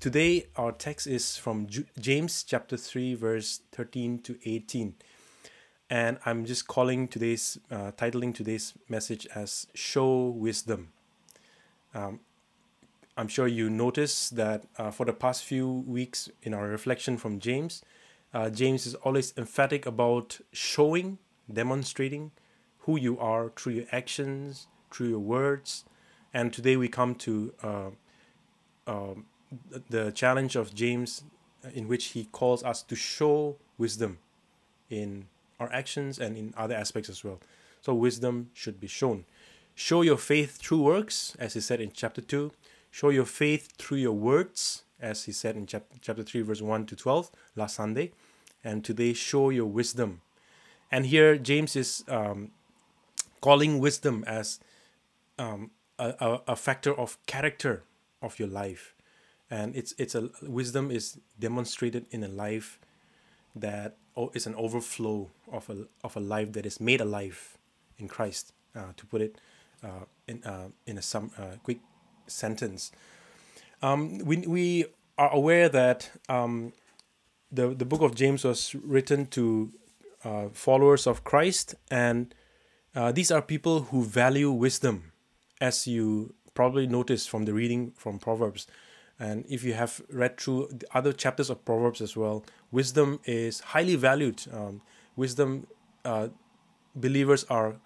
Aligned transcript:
today 0.00 0.46
our 0.56 0.72
text 0.72 1.06
is 1.06 1.36
from 1.36 1.66
James 1.98 2.42
chapter 2.42 2.76
3, 2.78 3.14
verse 3.14 3.60
13 3.72 4.20
to 4.20 4.38
18. 4.44 4.94
And 5.90 6.18
I'm 6.24 6.46
just 6.46 6.66
calling 6.66 7.06
today's, 7.06 7.58
uh, 7.70 7.92
titling 7.92 8.34
today's 8.34 8.72
message 8.88 9.26
as 9.34 9.66
Show 9.74 10.28
Wisdom. 10.28 10.92
Um, 11.94 12.20
I'm 13.16 13.28
sure 13.28 13.46
you 13.46 13.68
notice 13.68 14.30
that 14.30 14.64
uh, 14.78 14.90
for 14.90 15.04
the 15.04 15.12
past 15.12 15.44
few 15.44 15.68
weeks 15.68 16.30
in 16.42 16.54
our 16.54 16.66
reflection 16.66 17.18
from 17.18 17.38
James, 17.38 17.82
uh, 18.32 18.48
James 18.48 18.86
is 18.86 18.94
always 18.94 19.34
emphatic 19.36 19.84
about 19.84 20.40
showing, 20.52 21.18
demonstrating 21.52 22.30
who 22.80 22.98
you 22.98 23.18
are 23.18 23.50
through 23.54 23.74
your 23.74 23.86
actions, 23.92 24.66
through 24.90 25.08
your 25.08 25.18
words. 25.18 25.84
And 26.32 26.52
today 26.52 26.76
we 26.76 26.88
come 26.88 27.14
to 27.16 27.52
uh, 27.62 27.90
um, 28.86 29.26
the 29.88 30.12
challenge 30.12 30.56
of 30.56 30.74
James, 30.74 31.24
in 31.74 31.88
which 31.88 32.06
he 32.06 32.24
calls 32.24 32.62
us 32.62 32.82
to 32.82 32.96
show 32.96 33.56
wisdom 33.78 34.18
in 34.88 35.26
our 35.58 35.72
actions 35.72 36.18
and 36.18 36.36
in 36.36 36.54
other 36.56 36.74
aspects 36.74 37.08
as 37.08 37.22
well. 37.24 37.40
So, 37.82 37.94
wisdom 37.94 38.50
should 38.54 38.80
be 38.80 38.86
shown. 38.86 39.24
Show 39.74 40.02
your 40.02 40.18
faith 40.18 40.58
through 40.58 40.82
works, 40.82 41.36
as 41.38 41.54
he 41.54 41.60
said 41.60 41.80
in 41.80 41.92
chapter 41.92 42.20
2 42.20 42.52
Show 42.90 43.10
your 43.10 43.24
faith 43.24 43.76
through 43.78 43.98
your 43.98 44.12
words, 44.12 44.82
as 45.00 45.24
he 45.24 45.32
said 45.32 45.56
in 45.56 45.66
chap- 45.66 45.86
chapter 46.00 46.22
3, 46.22 46.42
verse 46.42 46.60
1 46.60 46.86
to 46.86 46.96
12 46.96 47.30
last 47.54 47.76
Sunday. 47.76 48.12
And 48.64 48.84
today, 48.84 49.12
show 49.12 49.50
your 49.50 49.66
wisdom. 49.66 50.20
And 50.90 51.06
here, 51.06 51.36
James 51.36 51.76
is 51.76 52.04
um, 52.08 52.50
calling 53.40 53.78
wisdom 53.78 54.24
as 54.26 54.58
um, 55.38 55.70
a, 55.98 56.14
a, 56.20 56.40
a 56.48 56.56
factor 56.56 56.92
of 56.92 57.16
character 57.26 57.84
of 58.20 58.38
your 58.38 58.48
life. 58.48 58.94
And 59.50 59.74
it's 59.74 59.94
it's 59.98 60.14
a 60.14 60.30
wisdom 60.42 60.90
is 60.90 61.18
demonstrated 61.38 62.06
in 62.10 62.22
a 62.22 62.28
life 62.28 62.78
that 63.56 63.96
is 64.34 64.46
an 64.46 64.54
overflow 64.54 65.30
of 65.50 65.68
a 65.70 65.86
of 66.04 66.16
a 66.16 66.20
life 66.20 66.52
that 66.52 66.66
is 66.66 66.80
made 66.80 67.00
alive 67.00 67.58
in 67.98 68.08
Christ. 68.08 68.52
Uh, 68.76 68.92
to 68.96 69.04
put 69.06 69.20
it 69.20 69.40
uh, 69.82 70.04
in 70.28 70.44
uh, 70.44 70.68
in 70.86 70.96
a 70.98 71.02
some 71.02 71.32
uh, 71.36 71.56
quick 71.64 71.80
sentence. 72.28 72.92
Um, 73.82 74.18
we, 74.18 74.36
we 74.38 74.84
are 75.18 75.32
aware 75.32 75.68
that 75.68 76.10
um, 76.28 76.72
the, 77.50 77.74
the 77.74 77.84
book 77.84 78.02
of 78.02 78.14
James 78.14 78.44
was 78.44 78.74
written 78.74 79.26
to 79.28 79.72
uh, 80.24 80.48
followers 80.52 81.06
of 81.06 81.24
Christ, 81.24 81.74
and 81.90 82.34
uh, 82.94 83.10
these 83.10 83.30
are 83.30 83.42
people 83.42 83.84
who 83.84 84.04
value 84.04 84.50
wisdom, 84.50 85.12
as 85.60 85.86
you 85.86 86.34
probably 86.54 86.86
noticed 86.86 87.30
from 87.30 87.44
the 87.44 87.52
reading 87.52 87.92
from 87.96 88.18
Proverbs. 88.18 88.66
And 89.20 89.44
if 89.48 89.62
you 89.62 89.74
have 89.74 90.00
read 90.10 90.40
through 90.40 90.68
the 90.70 90.86
other 90.96 91.12
chapters 91.12 91.50
of 91.50 91.62
Proverbs 91.66 92.00
as 92.00 92.16
well, 92.16 92.42
wisdom 92.72 93.20
is 93.26 93.60
highly 93.60 93.94
valued. 93.94 94.42
Um, 94.50 94.80
wisdom, 95.14 95.66
uh, 96.06 96.28
believers 96.96 97.44
are 97.50 97.76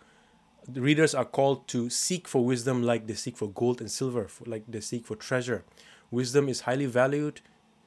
readers 0.73 1.15
are 1.15 1.25
called 1.25 1.69
to 1.69 1.91
seek 1.91 2.27
for 2.27 2.45
wisdom 2.45 2.83
like 2.83 3.07
they 3.07 3.15
seek 3.15 3.37
for 3.37 3.49
gold 3.49 3.81
and 3.81 3.91
silver, 3.91 4.29
like 4.47 4.63
they 4.69 4.81
seek 4.81 5.05
for 5.05 5.17
treasure. 5.17 5.65
Wisdom 6.11 6.49
is 6.49 6.61
highly 6.63 6.87
valued, 6.87 7.41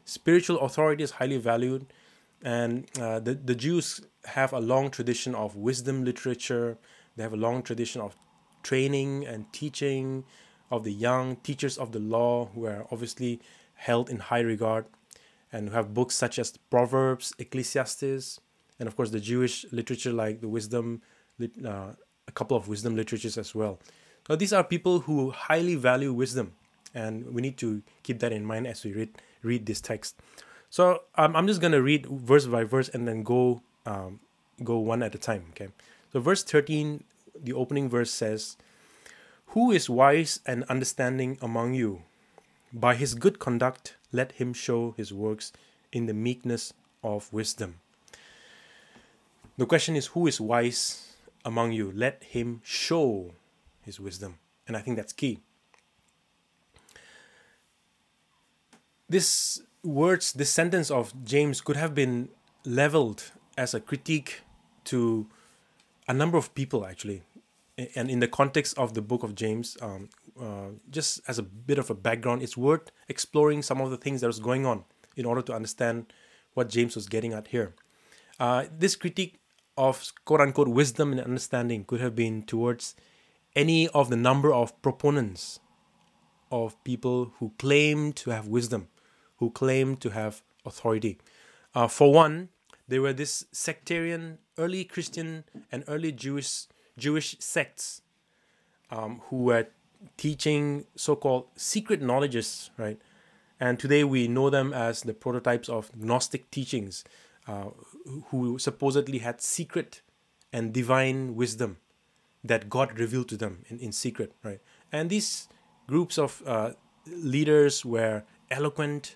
spiritual 0.05 0.59
authority 0.59 1.03
is 1.03 1.11
highly 1.11 1.37
valued, 1.37 1.87
and 2.43 2.85
uh, 2.99 3.19
the, 3.19 3.33
the 3.33 3.55
Jews 3.55 4.01
have 4.25 4.53
a 4.53 4.59
long 4.59 4.91
tradition 4.91 5.33
of 5.33 5.55
wisdom 5.55 6.05
literature. 6.05 6.77
They 7.15 7.23
have 7.23 7.33
a 7.33 7.37
long 7.37 7.63
tradition 7.63 8.01
of 8.01 8.15
training 8.61 9.25
and 9.25 9.51
teaching 9.51 10.25
of 10.69 10.83
the 10.83 10.93
young, 10.93 11.37
teachers 11.37 11.77
of 11.77 11.91
the 11.91 11.99
law, 11.99 12.49
who 12.53 12.65
are 12.65 12.85
obviously 12.91 13.41
held 13.75 14.09
in 14.09 14.19
high 14.19 14.41
regard, 14.41 14.85
and 15.51 15.69
who 15.69 15.75
have 15.75 15.93
books 15.93 16.15
such 16.15 16.39
as 16.39 16.55
Proverbs, 16.69 17.33
Ecclesiastes, 17.39 18.39
and 18.79 18.87
of 18.87 18.95
course 18.95 19.11
the 19.11 19.19
Jewish 19.19 19.65
literature 19.71 20.11
like 20.11 20.41
the 20.41 20.47
wisdom. 20.47 21.01
Uh, 21.41 21.93
a 22.27 22.31
couple 22.31 22.57
of 22.57 22.67
wisdom 22.67 22.95
literatures 22.95 23.37
as 23.37 23.55
well. 23.55 23.79
So 24.27 24.35
these 24.35 24.51
are 24.51 24.63
people 24.63 24.99
who 24.99 25.31
highly 25.31 25.75
value 25.75 26.11
wisdom, 26.11 26.53
and 26.93 27.33
we 27.33 27.41
need 27.41 27.57
to 27.59 27.81
keep 28.03 28.19
that 28.19 28.33
in 28.33 28.43
mind 28.43 28.67
as 28.67 28.83
we 28.83 28.93
read 28.93 29.09
read 29.43 29.65
this 29.65 29.79
text. 29.79 30.19
So 30.69 31.03
um, 31.15 31.35
I'm 31.35 31.47
just 31.47 31.61
gonna 31.61 31.81
read 31.81 32.05
verse 32.07 32.45
by 32.45 32.63
verse 32.63 32.89
and 32.89 33.07
then 33.07 33.23
go 33.23 33.61
um, 33.85 34.19
go 34.63 34.79
one 34.79 35.01
at 35.01 35.15
a 35.15 35.17
time. 35.17 35.45
Okay. 35.51 35.69
So 36.11 36.19
verse 36.19 36.43
13, 36.43 37.03
the 37.41 37.53
opening 37.53 37.89
verse 37.89 38.11
says, 38.11 38.57
"Who 39.47 39.71
is 39.71 39.89
wise 39.89 40.39
and 40.45 40.63
understanding 40.65 41.37
among 41.41 41.73
you? 41.73 42.03
By 42.73 42.95
his 42.95 43.15
good 43.15 43.39
conduct, 43.39 43.95
let 44.11 44.33
him 44.33 44.53
show 44.53 44.91
his 44.97 45.13
works 45.13 45.51
in 45.91 46.05
the 46.05 46.13
meekness 46.13 46.73
of 47.03 47.31
wisdom." 47.31 47.79
The 49.57 49.65
question 49.65 49.95
is, 49.95 50.07
who 50.07 50.27
is 50.27 50.39
wise 50.39 51.07
among 51.47 51.71
you. 51.71 51.91
Let 51.93 52.23
him 52.25 52.61
show 52.63 53.31
his 53.81 53.99
wisdom. 53.99 54.37
And 54.67 54.75
I 54.75 54.81
think 54.81 54.97
that's 54.97 55.13
key. 55.13 55.39
This 59.07 59.61
words, 59.81 60.33
this 60.33 60.51
sentence 60.51 60.91
of 60.91 61.13
James 61.23 61.61
could 61.61 61.77
have 61.77 61.95
been 61.95 62.29
leveled 62.65 63.31
as 63.57 63.73
a 63.73 63.79
critique 63.79 64.41
to 64.83 65.27
a 66.07 66.13
number 66.13 66.37
of 66.37 66.53
people, 66.53 66.85
actually. 66.85 67.23
And 67.95 68.09
in 68.09 68.19
the 68.19 68.27
context 68.27 68.77
of 68.77 68.95
the 68.95 69.01
book 69.01 69.21
of 69.21 69.35
James, 69.35 69.77
um, 69.81 70.09
uh, 70.41 70.69
just 70.89 71.21
as 71.27 71.37
a 71.37 71.43
bit 71.43 71.77
of 71.77 71.89
a 71.89 71.93
background, 71.93 72.41
it's 72.41 72.57
worth 72.57 72.91
exploring 73.07 73.61
some 73.61 73.79
of 73.81 73.91
the 73.91 73.97
things 73.97 74.21
that 74.21 74.27
was 74.27 74.39
going 74.39 74.65
on 74.65 74.83
in 75.15 75.25
order 75.25 75.41
to 75.43 75.53
understand 75.53 76.11
what 76.55 76.69
James 76.69 76.95
was 76.95 77.07
getting 77.07 77.33
at 77.33 77.49
here. 77.49 77.75
Uh, 78.39 78.65
this 78.75 78.95
critique 78.95 79.39
of 79.77 80.11
quote 80.25 80.41
unquote 80.41 80.67
wisdom 80.67 81.11
and 81.11 81.21
understanding 81.21 81.85
could 81.85 82.01
have 82.01 82.15
been 82.15 82.41
towards 82.43 82.95
any 83.55 83.87
of 83.89 84.09
the 84.09 84.15
number 84.15 84.53
of 84.53 84.79
proponents 84.81 85.59
of 86.51 86.81
people 86.83 87.33
who 87.39 87.51
claim 87.59 88.13
to 88.13 88.31
have 88.31 88.47
wisdom, 88.47 88.87
who 89.37 89.51
claim 89.51 89.95
to 89.97 90.09
have 90.09 90.41
authority. 90.65 91.19
Uh, 91.75 91.87
for 91.87 92.11
one, 92.11 92.49
there 92.87 93.01
were 93.01 93.13
this 93.13 93.45
sectarian 93.51 94.39
early 94.57 94.83
Christian 94.83 95.43
and 95.71 95.83
early 95.87 96.11
Jewish 96.11 96.65
Jewish 96.97 97.37
sects 97.39 98.01
um, 98.89 99.21
who 99.29 99.43
were 99.43 99.67
teaching 100.15 100.85
so-called 100.95 101.47
secret 101.55 102.01
knowledges, 102.01 102.69
right? 102.77 102.99
And 103.59 103.79
today 103.79 104.03
we 104.03 104.27
know 104.27 104.49
them 104.49 104.73
as 104.73 105.01
the 105.01 105.13
prototypes 105.13 105.69
of 105.69 105.95
Gnostic 105.95 106.51
teachings, 106.51 107.03
uh, 107.47 107.69
who 108.27 108.59
supposedly 108.59 109.19
had 109.19 109.41
secret 109.41 110.01
and 110.53 110.73
divine 110.73 111.35
wisdom 111.35 111.77
that 112.43 112.69
God 112.69 112.99
revealed 112.99 113.29
to 113.29 113.37
them 113.37 113.63
in, 113.69 113.79
in 113.79 113.91
secret, 113.91 114.33
right? 114.43 114.59
And 114.91 115.09
these 115.09 115.47
groups 115.87 116.17
of 116.17 116.43
uh, 116.45 116.71
leaders 117.07 117.83
were 117.83 118.23
eloquent. 118.51 119.15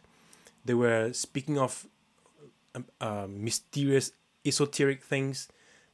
They 0.66 0.74
were 0.74 1.14
speaking 1.14 1.58
of 1.58 1.88
um, 2.74 2.86
uh, 3.00 3.28
mysterious, 3.30 4.12
esoteric 4.46 5.04
things 5.04 5.48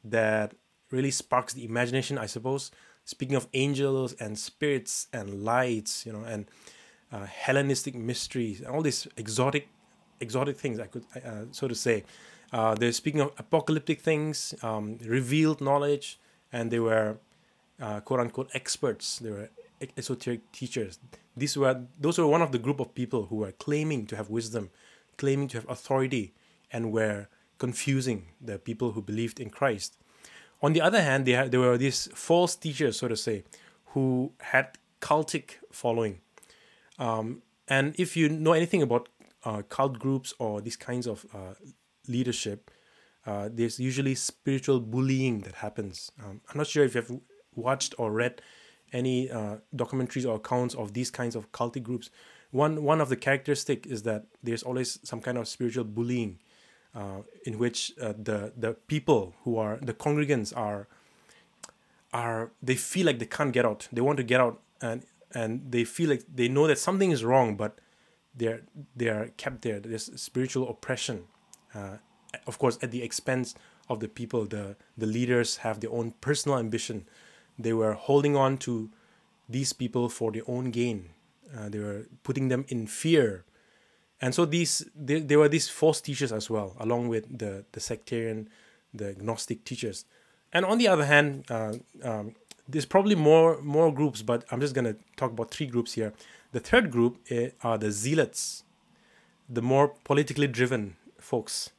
that 0.03 0.53
really 0.91 1.11
sparks 1.11 1.53
the 1.53 1.65
imagination, 1.65 2.17
I 2.17 2.25
suppose. 2.25 2.71
Speaking 3.05 3.35
of 3.35 3.47
angels 3.53 4.13
and 4.13 4.37
spirits 4.37 5.07
and 5.13 5.43
lights, 5.43 6.05
you 6.05 6.13
know, 6.13 6.23
and 6.23 6.45
uh, 7.11 7.25
Hellenistic 7.25 7.95
mysteries 7.95 8.59
and 8.59 8.69
all 8.69 8.81
these 8.81 9.07
exotic, 9.15 9.69
exotic 10.19 10.57
things, 10.57 10.79
I 10.79 10.87
could, 10.87 11.05
uh, 11.15 11.45
so 11.51 11.67
to 11.67 11.75
say. 11.75 12.03
Uh, 12.51 12.75
they're 12.75 12.91
speaking 12.91 13.21
of 13.21 13.31
apocalyptic 13.37 14.01
things, 14.01 14.53
um, 14.61 14.97
revealed 15.05 15.61
knowledge, 15.61 16.19
and 16.51 16.71
they 16.71 16.79
were 16.79 17.17
uh, 17.81 17.99
quote 18.01 18.19
unquote 18.19 18.49
experts. 18.53 19.19
They 19.19 19.31
were 19.31 19.49
esoteric 19.97 20.51
teachers. 20.51 20.99
These 21.35 21.57
were 21.57 21.83
those 21.99 22.17
were 22.17 22.27
one 22.27 22.41
of 22.41 22.51
the 22.51 22.57
group 22.59 22.79
of 22.79 22.95
people 22.95 23.25
who 23.25 23.37
were 23.37 23.51
claiming 23.51 24.05
to 24.07 24.15
have 24.15 24.29
wisdom, 24.29 24.69
claiming 25.17 25.47
to 25.49 25.57
have 25.57 25.69
authority, 25.69 26.33
and 26.71 26.91
were 26.91 27.27
confusing 27.57 28.27
the 28.39 28.57
people 28.59 28.91
who 28.91 29.01
believed 29.01 29.39
in 29.39 29.49
Christ. 29.49 29.97
On 30.61 30.73
the 30.73 30.81
other 30.81 31.01
hand, 31.01 31.25
there 31.25 31.59
were 31.59 31.77
these 31.77 32.09
false 32.13 32.55
teachers, 32.55 32.97
so 32.97 33.07
to 33.07 33.15
say, 33.15 33.43
who 33.87 34.31
had 34.39 34.77
cultic 35.01 35.55
following. 35.71 36.19
Um, 36.97 37.43
and 37.67 37.95
if 37.99 38.17
you 38.17 38.29
know 38.29 38.53
anything 38.53 38.81
about 38.81 39.09
uh, 39.43 39.61
cult 39.69 39.99
groups 39.99 40.33
or 40.39 40.61
these 40.61 40.75
kinds 40.75 41.07
of 41.07 41.25
uh, 41.33 41.53
leadership, 42.07 42.71
uh, 43.25 43.49
there's 43.51 43.79
usually 43.79 44.15
spiritual 44.15 44.79
bullying 44.79 45.41
that 45.41 45.55
happens. 45.55 46.11
Um, 46.23 46.41
I'm 46.49 46.57
not 46.57 46.67
sure 46.67 46.85
if 46.85 46.95
you've 46.95 47.19
watched 47.55 47.93
or 47.97 48.11
read 48.11 48.41
any 48.93 49.29
uh, 49.29 49.57
documentaries 49.75 50.27
or 50.27 50.35
accounts 50.35 50.73
of 50.75 50.93
these 50.93 51.11
kinds 51.11 51.35
of 51.35 51.51
cultic 51.51 51.83
groups. 51.83 52.09
One 52.51 52.83
one 52.83 53.01
of 53.01 53.09
the 53.09 53.17
characteristic 53.17 53.85
is 53.85 54.03
that 54.03 54.27
there's 54.41 54.63
always 54.63 54.99
some 55.03 55.19
kind 55.19 55.37
of 55.37 55.47
spiritual 55.47 55.83
bullying, 55.83 56.39
in 57.45 57.57
which 57.57 57.93
uh, 58.01 58.13
the 58.17 58.53
the 58.57 58.73
people 58.87 59.33
who 59.43 59.57
are 59.57 59.77
the 59.81 59.93
congregants 59.93 60.55
are 60.55 60.87
are 62.13 62.51
they 62.61 62.75
feel 62.75 63.05
like 63.05 63.19
they 63.19 63.25
can't 63.25 63.53
get 63.53 63.65
out. 63.65 63.87
They 63.91 64.01
want 64.01 64.17
to 64.17 64.23
get 64.23 64.39
out 64.39 64.61
and 64.81 65.03
and 65.33 65.71
they 65.71 65.83
feel 65.83 66.09
like 66.09 66.23
they 66.33 66.47
know 66.47 66.67
that 66.67 66.79
something 66.79 67.11
is 67.11 67.23
wrong, 67.23 67.55
but 67.55 67.79
they're 68.35 68.61
they 68.95 69.07
are 69.07 69.27
kept 69.37 69.61
there. 69.61 69.79
There's 69.79 70.09
spiritual 70.19 70.69
oppression, 70.69 71.25
uh, 71.75 71.97
of 72.45 72.57
course, 72.59 72.77
at 72.81 72.91
the 72.91 73.03
expense 73.03 73.55
of 73.89 73.99
the 73.99 74.07
people. 74.07 74.45
The 74.45 74.75
the 74.97 75.05
leaders 75.05 75.57
have 75.57 75.79
their 75.79 75.91
own 75.91 76.13
personal 76.21 76.57
ambition. 76.57 77.07
They 77.59 77.73
were 77.73 77.93
holding 77.93 78.35
on 78.35 78.57
to 78.59 78.89
these 79.49 79.73
people 79.73 80.09
for 80.09 80.31
their 80.31 80.43
own 80.47 80.71
gain. 80.71 81.09
Uh, 81.55 81.69
they 81.69 81.79
were 81.79 82.05
putting 82.23 82.49
them 82.49 82.65
in 82.67 82.87
fear, 82.87 83.45
and 84.21 84.33
so 84.33 84.45
these 84.45 84.85
there, 84.95 85.19
there 85.19 85.39
were 85.39 85.49
these 85.49 85.69
false 85.69 86.01
teachers 86.01 86.31
as 86.31 86.49
well, 86.49 86.75
along 86.79 87.07
with 87.07 87.37
the 87.37 87.65
the 87.71 87.79
sectarian, 87.79 88.49
the 88.93 89.15
gnostic 89.19 89.63
teachers. 89.63 90.05
And 90.53 90.65
on 90.65 90.77
the 90.77 90.87
other 90.87 91.05
hand, 91.05 91.45
uh, 91.49 91.73
um, 92.03 92.35
there's 92.67 92.85
probably 92.85 93.15
more 93.15 93.61
more 93.61 93.93
groups, 93.93 94.21
but 94.21 94.45
I'm 94.51 94.61
just 94.61 94.73
gonna 94.73 94.95
talk 95.15 95.31
about 95.31 95.51
three 95.51 95.67
groups 95.67 95.93
here. 95.93 96.13
The 96.51 96.59
third 96.59 96.91
group 96.91 97.19
eh, 97.29 97.49
are 97.61 97.77
the 97.77 97.91
zealots, 97.91 98.63
the 99.49 99.61
more 99.61 99.89
politically 100.03 100.47
driven 100.47 100.95
folks 101.19 101.71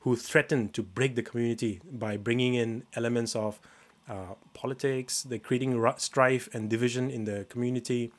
who 0.00 0.16
threaten 0.16 0.68
to 0.70 0.82
break 0.82 1.14
the 1.14 1.22
community 1.22 1.80
by 1.90 2.16
bringing 2.16 2.54
in 2.54 2.84
elements 2.94 3.34
of 3.34 3.60
uh, 4.08 4.34
politics, 4.54 5.22
they're 5.22 5.38
creating 5.38 5.84
strife 5.98 6.48
and 6.54 6.70
division 6.70 7.10
in 7.10 7.24
the 7.24 7.44
community. 7.48 8.12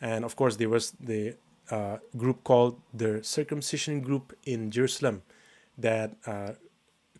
And 0.00 0.24
of 0.24 0.34
course, 0.36 0.56
there 0.56 0.68
was 0.68 0.92
the 0.92 1.36
uh, 1.70 1.98
group 2.16 2.44
called 2.44 2.80
the 2.92 3.22
circumcision 3.22 4.00
group 4.00 4.36
in 4.44 4.70
Jerusalem 4.70 5.22
that 5.78 6.16
uh, 6.26 6.52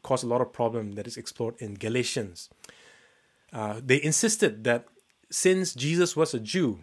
caused 0.03 0.25
a 0.25 0.27
lot 0.27 0.41
of 0.41 0.53
problem 0.53 0.93
that 0.93 1.07
is 1.07 1.17
explored 1.17 1.55
in 1.59 1.75
Galatians. 1.75 2.51
Uh, 3.53 3.81
they 3.85 4.03
insisted 4.03 4.65
that 4.65 4.87
since 5.31 5.75
Jesus 5.75 6.17
was 6.17 6.35
a 6.35 6.41
Jew 6.41 6.81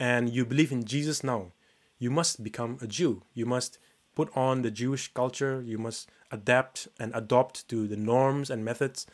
and 0.00 0.30
you 0.30 0.44
believe 0.44 0.72
in 0.72 0.84
Jesus 0.84 1.22
now, 1.22 1.52
you 1.98 2.10
must 2.10 2.42
become 2.42 2.78
a 2.80 2.86
Jew. 2.86 3.22
You 3.34 3.46
must 3.46 3.78
put 4.14 4.34
on 4.36 4.62
the 4.62 4.70
Jewish 4.70 5.12
culture. 5.14 5.62
You 5.64 5.78
must 5.78 6.10
adapt 6.30 6.88
and 6.98 7.12
adopt 7.14 7.68
to 7.68 7.86
the 7.86 7.96
norms 7.96 8.50
and 8.50 8.64
methods 8.64 9.06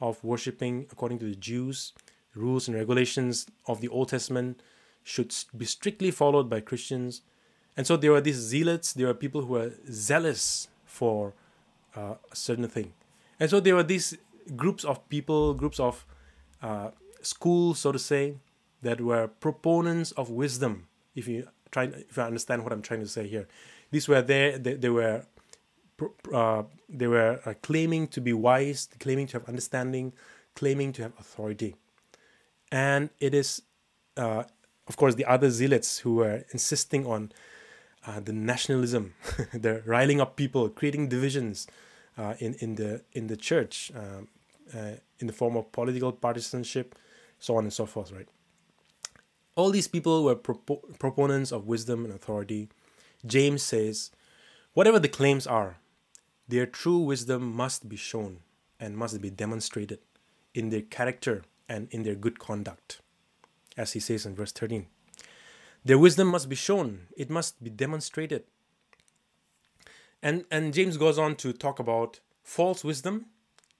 of 0.00 0.22
worshiping 0.22 0.86
according 0.90 1.18
to 1.20 1.26
the 1.26 1.36
Jews. 1.36 1.92
Rules 2.34 2.68
and 2.68 2.76
regulations 2.76 3.46
of 3.66 3.80
the 3.80 3.88
Old 3.88 4.08
Testament 4.08 4.60
should 5.04 5.32
be 5.56 5.64
strictly 5.64 6.10
followed 6.10 6.50
by 6.50 6.60
Christians. 6.60 7.22
And 7.76 7.86
so 7.86 7.96
there 7.96 8.10
were 8.10 8.20
these 8.20 8.36
zealots, 8.36 8.92
there 8.92 9.06
were 9.06 9.14
people 9.14 9.42
who 9.42 9.52
were 9.52 9.72
zealous 9.90 10.68
for 10.84 11.34
uh, 11.94 12.14
a 12.32 12.36
certain 12.36 12.66
thing. 12.66 12.92
And 13.38 13.48
so 13.50 13.60
there 13.60 13.76
were 13.76 13.82
these 13.82 14.16
groups 14.56 14.84
of 14.84 15.08
people, 15.08 15.54
groups 15.54 15.78
of 15.78 16.06
uh, 16.62 16.90
schools, 17.20 17.78
so 17.80 17.92
to 17.92 17.98
say, 17.98 18.36
that 18.82 19.00
were 19.00 19.28
proponents 19.28 20.12
of 20.12 20.30
wisdom. 20.30 20.88
If 21.14 21.28
you 21.28 21.48
try, 21.70 21.84
if 21.84 22.16
you 22.16 22.22
understand 22.22 22.64
what 22.64 22.72
I'm 22.72 22.82
trying 22.82 23.00
to 23.00 23.08
say 23.08 23.26
here, 23.26 23.46
these 23.90 24.08
were 24.08 24.22
there. 24.22 24.58
They, 24.58 24.74
they 24.74 24.88
were, 24.88 25.24
uh, 26.32 26.62
they 26.88 27.06
were 27.06 27.40
uh, 27.44 27.54
claiming 27.62 28.08
to 28.08 28.20
be 28.20 28.32
wise, 28.32 28.88
claiming 29.00 29.26
to 29.28 29.38
have 29.38 29.48
understanding, 29.48 30.12
claiming 30.54 30.92
to 30.92 31.02
have 31.02 31.12
authority, 31.18 31.74
and 32.70 33.10
it 33.20 33.34
is, 33.34 33.62
uh, 34.16 34.44
of 34.88 34.96
course, 34.96 35.14
the 35.14 35.24
other 35.24 35.50
zealots 35.50 35.98
who 35.98 36.16
were 36.16 36.44
insisting 36.52 37.06
on 37.06 37.32
uh, 38.06 38.20
the 38.20 38.32
nationalism, 38.32 39.14
they're 39.54 39.82
riling 39.86 40.20
up 40.20 40.36
people, 40.36 40.68
creating 40.68 41.08
divisions 41.08 41.66
uh, 42.18 42.34
in 42.38 42.54
in 42.54 42.74
the 42.76 43.02
in 43.12 43.26
the 43.28 43.36
church 43.36 43.90
um, 43.94 44.28
uh, 44.74 44.92
in 45.18 45.26
the 45.26 45.32
form 45.32 45.56
of 45.56 45.70
political 45.72 46.12
partisanship, 46.12 46.94
so 47.38 47.56
on 47.56 47.64
and 47.64 47.72
so 47.72 47.86
forth. 47.86 48.12
Right. 48.12 48.28
All 49.56 49.70
these 49.70 49.88
people 49.88 50.24
were 50.24 50.36
propo- 50.36 50.98
proponents 50.98 51.52
of 51.52 51.66
wisdom 51.66 52.04
and 52.04 52.12
authority. 52.12 52.68
James 53.24 53.62
says, 53.62 54.10
whatever 54.74 54.98
the 54.98 55.08
claims 55.08 55.46
are, 55.46 55.78
their 56.48 56.66
true 56.66 56.98
wisdom 56.98 57.52
must 57.52 57.88
be 57.88 57.96
shown 57.96 58.40
and 58.78 58.98
must 58.98 59.20
be 59.20 59.30
demonstrated 59.30 60.00
in 60.54 60.70
their 60.70 60.82
character 60.82 61.42
and 61.68 61.88
in 61.90 62.02
their 62.02 62.14
good 62.14 62.38
conduct, 62.38 63.00
as 63.76 63.92
he 63.92 64.00
says 64.00 64.26
in 64.26 64.34
verse 64.34 64.52
13. 64.52 64.86
Their 65.84 65.98
wisdom 65.98 66.28
must 66.28 66.48
be 66.48 66.56
shown, 66.56 67.08
it 67.16 67.28
must 67.30 67.62
be 67.62 67.70
demonstrated. 67.70 68.44
And, 70.22 70.46
and 70.50 70.72
James 70.72 70.96
goes 70.96 71.18
on 71.18 71.36
to 71.36 71.52
talk 71.52 71.78
about 71.78 72.20
false 72.42 72.82
wisdom 72.82 73.26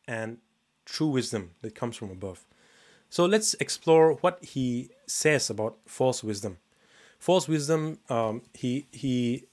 and 0.06 0.38
true 0.85 1.06
wisdom 1.06 1.52
that 1.62 1.75
comes 1.75 1.96
from 1.96 2.11
above. 2.11 2.44
So 3.08 3.25
let's 3.25 3.55
explore 3.55 4.14
what 4.14 4.44
he 4.44 4.91
says 5.06 5.49
about 5.49 5.79
false 5.87 6.23
wisdom. 6.23 6.58
False 7.19 7.49
wisdom, 7.49 7.99
um, 8.11 8.43
he, 8.52 8.87
he 8.90 9.44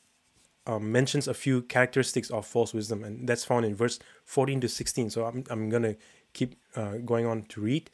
um, 0.68 0.92
mentions 0.92 1.28
a 1.28 1.34
few 1.34 1.62
characteristics 1.62 2.30
of 2.30 2.46
false 2.46 2.74
wisdom, 2.74 3.04
and 3.04 3.30
that's 3.30 3.46
found 3.46 3.66
in 3.66 3.76
verse 3.76 4.00
14 4.26 4.60
to 4.62 4.68
16. 4.68 5.12
So 5.12 5.26
I'm, 5.26 5.44
I'm 5.50 5.70
going 5.70 5.84
to 5.84 5.96
keep 6.34 6.56
uh, 6.76 6.98
going 6.98 7.26
on 7.26 7.44
to 7.44 7.62
read. 7.62 7.90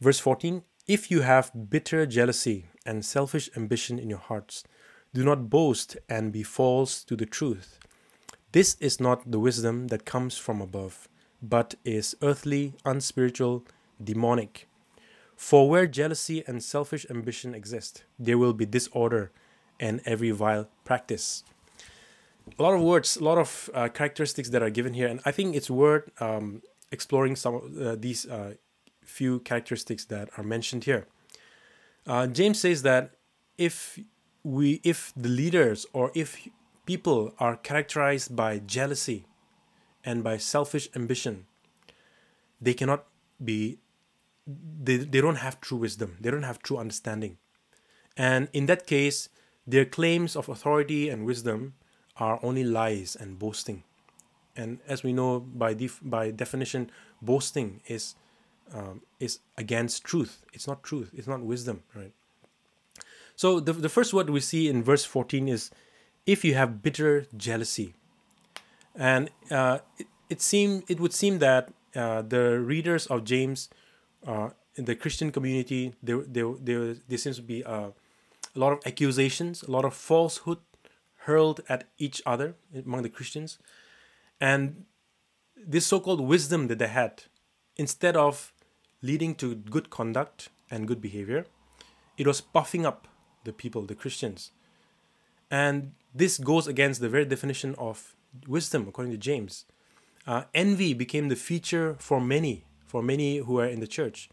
Verse 0.00 0.18
14 0.18 0.62
If 0.86 1.10
you 1.10 1.22
have 1.22 1.70
bitter 1.70 2.04
jealousy 2.04 2.66
and 2.84 3.04
selfish 3.04 3.48
ambition 3.56 3.98
in 3.98 4.10
your 4.10 4.18
hearts. 4.18 4.64
Do 5.12 5.24
not 5.24 5.48
boast 5.48 5.96
and 6.08 6.32
be 6.32 6.42
false 6.42 7.04
to 7.04 7.16
the 7.16 7.26
truth. 7.26 7.78
This 8.52 8.76
is 8.80 9.00
not 9.00 9.30
the 9.30 9.38
wisdom 9.38 9.88
that 9.88 10.04
comes 10.04 10.36
from 10.36 10.60
above, 10.60 11.08
but 11.42 11.74
is 11.84 12.16
earthly, 12.22 12.74
unspiritual, 12.84 13.64
demonic. 14.02 14.68
For 15.36 15.68
where 15.68 15.86
jealousy 15.86 16.44
and 16.46 16.62
selfish 16.62 17.06
ambition 17.10 17.54
exist, 17.54 18.04
there 18.18 18.38
will 18.38 18.52
be 18.52 18.66
disorder 18.66 19.32
and 19.80 20.00
every 20.04 20.30
vile 20.30 20.68
practice. 20.84 21.44
A 22.58 22.62
lot 22.62 22.74
of 22.74 22.82
words, 22.82 23.16
a 23.16 23.24
lot 23.24 23.38
of 23.38 23.70
uh, 23.74 23.88
characteristics 23.88 24.50
that 24.50 24.62
are 24.62 24.70
given 24.70 24.94
here, 24.94 25.08
and 25.08 25.20
I 25.24 25.32
think 25.32 25.56
it's 25.56 25.70
worth 25.70 26.10
um, 26.20 26.62
exploring 26.92 27.36
some 27.36 27.54
of 27.54 27.80
uh, 27.80 27.96
these 27.98 28.26
uh, 28.26 28.54
few 29.04 29.40
characteristics 29.40 30.04
that 30.06 30.28
are 30.36 30.44
mentioned 30.44 30.84
here. 30.84 31.06
Uh, 32.06 32.26
James 32.26 32.60
says 32.60 32.82
that 32.82 33.12
if 33.56 33.98
we, 34.42 34.80
if 34.82 35.12
the 35.16 35.28
leaders 35.28 35.86
or 35.92 36.10
if 36.14 36.48
people 36.86 37.32
are 37.38 37.56
characterized 37.56 38.34
by 38.36 38.58
jealousy 38.58 39.26
and 40.04 40.22
by 40.22 40.36
selfish 40.36 40.88
ambition, 40.94 41.46
they 42.60 42.74
cannot 42.74 43.06
be. 43.42 43.78
They, 44.46 44.98
they 44.98 45.22
don't 45.22 45.36
have 45.36 45.60
true 45.62 45.78
wisdom. 45.78 46.18
They 46.20 46.30
don't 46.30 46.42
have 46.42 46.62
true 46.62 46.76
understanding, 46.76 47.38
and 48.16 48.48
in 48.52 48.66
that 48.66 48.86
case, 48.86 49.30
their 49.66 49.86
claims 49.86 50.36
of 50.36 50.50
authority 50.50 51.08
and 51.08 51.24
wisdom 51.24 51.74
are 52.18 52.38
only 52.42 52.62
lies 52.62 53.16
and 53.16 53.38
boasting. 53.38 53.84
And 54.54 54.80
as 54.86 55.02
we 55.02 55.12
know 55.12 55.40
by 55.40 55.74
def- 55.74 56.00
by 56.02 56.30
definition, 56.30 56.90
boasting 57.22 57.80
is 57.86 58.14
um, 58.72 59.02
is 59.20 59.40
against 59.58 60.04
truth. 60.04 60.44
It's 60.52 60.66
not 60.66 60.82
truth. 60.82 61.10
It's 61.12 61.26
not 61.26 61.40
wisdom, 61.40 61.82
right? 61.94 62.12
So 63.36 63.60
the 63.60 63.72
the 63.72 63.88
first 63.88 64.14
word 64.14 64.30
we 64.30 64.40
see 64.40 64.68
in 64.68 64.82
verse 64.82 65.04
fourteen 65.04 65.48
is, 65.48 65.70
if 66.24 66.44
you 66.44 66.54
have 66.54 66.82
bitter 66.82 67.26
jealousy, 67.36 67.94
and 68.94 69.28
uh, 69.50 69.78
it 69.98 70.06
it 70.30 70.40
seem 70.40 70.84
it 70.88 71.00
would 71.00 71.12
seem 71.12 71.38
that 71.40 71.72
uh, 71.96 72.22
the 72.22 72.60
readers 72.60 73.06
of 73.06 73.24
James, 73.24 73.68
uh, 74.26 74.50
in 74.76 74.84
the 74.84 74.94
Christian 74.94 75.30
community, 75.32 75.94
there 76.02 76.22
there 76.26 76.54
there 76.60 76.94
there 76.94 77.18
seems 77.18 77.36
to 77.36 77.42
be 77.42 77.62
a, 77.62 77.92
a 78.54 78.58
lot 78.58 78.72
of 78.72 78.78
accusations, 78.86 79.62
a 79.64 79.70
lot 79.70 79.84
of 79.84 79.94
falsehood 79.94 80.58
hurled 81.26 81.60
at 81.68 81.84
each 81.98 82.22
other 82.24 82.54
among 82.86 83.02
the 83.02 83.08
Christians, 83.08 83.58
and 84.40 84.84
this 85.56 85.86
so-called 85.86 86.20
wisdom 86.20 86.68
that 86.68 86.78
they 86.78 86.86
had, 86.86 87.24
instead 87.76 88.16
of 88.16 88.52
leading 89.04 89.34
to 89.34 89.54
good 89.54 89.90
conduct 89.90 90.48
and 90.70 90.88
good 90.88 91.00
behavior. 91.00 91.44
It 92.16 92.26
was 92.26 92.40
puffing 92.40 92.86
up 92.86 93.06
the 93.44 93.52
people, 93.52 93.82
the 93.82 93.94
Christians. 93.94 94.50
And 95.50 95.92
this 96.14 96.38
goes 96.38 96.66
against 96.66 97.00
the 97.00 97.10
very 97.10 97.26
definition 97.26 97.74
of 97.76 98.16
wisdom, 98.48 98.88
according 98.88 99.12
to 99.12 99.18
James. 99.18 99.66
Uh, 100.26 100.44
envy 100.54 100.94
became 100.94 101.28
the 101.28 101.36
feature 101.36 101.96
for 101.98 102.18
many, 102.18 102.64
for 102.86 103.02
many 103.02 103.38
who 103.38 103.60
are 103.60 103.66
in 103.66 103.80
the 103.80 103.86
church. 103.86 104.30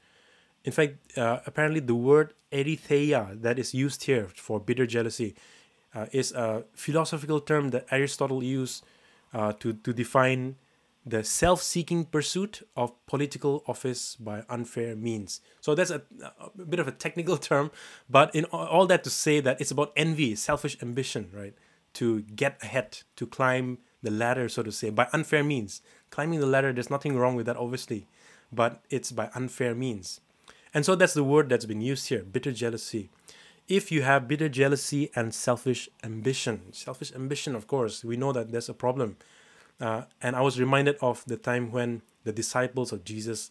In 0.63 0.71
fact, 0.71 1.17
uh, 1.17 1.39
apparently 1.45 1.81
the 1.81 1.95
word 1.95 2.33
eritheia 2.51 3.41
that 3.41 3.59
is 3.59 3.73
used 3.73 4.03
here 4.03 4.27
for 4.35 4.59
bitter 4.59 4.85
jealousy 4.85 5.35
uh, 5.93 6.05
is 6.11 6.31
a 6.31 6.63
philosophical 6.73 7.41
term 7.41 7.69
that 7.69 7.85
Aristotle 7.91 8.43
used 8.43 8.85
uh, 9.33 9.51
to, 9.59 9.73
to 9.73 9.91
define 9.91 10.55
the 11.05 11.23
self 11.23 11.61
seeking 11.61 12.05
pursuit 12.05 12.67
of 12.75 12.93
political 13.07 13.63
office 13.67 14.15
by 14.15 14.43
unfair 14.49 14.95
means. 14.95 15.41
So 15.59 15.73
that's 15.73 15.89
a, 15.91 16.03
a, 16.21 16.65
bit 16.65 16.79
of 16.79 16.87
a 16.87 16.91
technical 16.91 17.37
term, 17.49 17.71
but 18.09 18.33
in 18.35 18.45
all 18.45 18.85
that 18.87 19.03
to 19.05 19.09
say 19.09 19.39
that 19.39 19.59
it's 19.59 19.71
about 19.71 19.93
envy, 19.95 20.35
selfish 20.35 20.77
ambition, 20.81 21.29
right? 21.33 21.53
To 21.95 22.21
get 22.21 22.57
ahead, 22.61 22.99
to 23.17 23.25
climb 23.25 23.79
the 24.03 24.11
ladder, 24.11 24.47
so 24.49 24.63
to 24.63 24.71
say, 24.71 24.89
by 24.89 25.07
unfair 25.13 25.43
means. 25.43 25.81
Climbing 26.09 26.39
the 26.39 26.45
ladder, 26.45 26.73
there's 26.73 26.89
nothing 26.89 27.17
wrong 27.17 27.35
with 27.35 27.45
that, 27.45 27.57
obviously, 27.57 28.07
but 28.51 28.83
it's 28.89 29.11
by 29.11 29.29
unfair 29.35 29.75
means. 29.75 30.21
And 30.73 30.85
so 30.85 30.95
that's 30.95 31.13
the 31.13 31.23
word 31.23 31.49
that's 31.49 31.65
been 31.65 31.81
used 31.81 32.09
here 32.09 32.23
bitter 32.23 32.51
jealousy. 32.51 33.09
if 33.67 33.91
you 33.91 34.01
have 34.01 34.27
bitter 34.27 34.49
jealousy 34.49 35.09
and 35.15 35.33
selfish 35.33 35.87
ambition. 36.03 36.73
Selfish 36.73 37.13
ambition, 37.13 37.55
of 37.55 37.67
course, 37.67 38.03
we 38.03 38.17
know 38.17 38.33
that 38.33 38.51
there's 38.51 38.69
a 38.69 38.73
problem. 38.73 39.15
Uh, 39.81 40.03
and 40.21 40.35
I 40.35 40.41
was 40.41 40.59
reminded 40.59 40.95
of 41.01 41.25
the 41.25 41.37
time 41.37 41.71
when 41.71 42.03
the 42.23 42.31
disciples 42.31 42.91
of 42.91 43.03
Jesus 43.03 43.49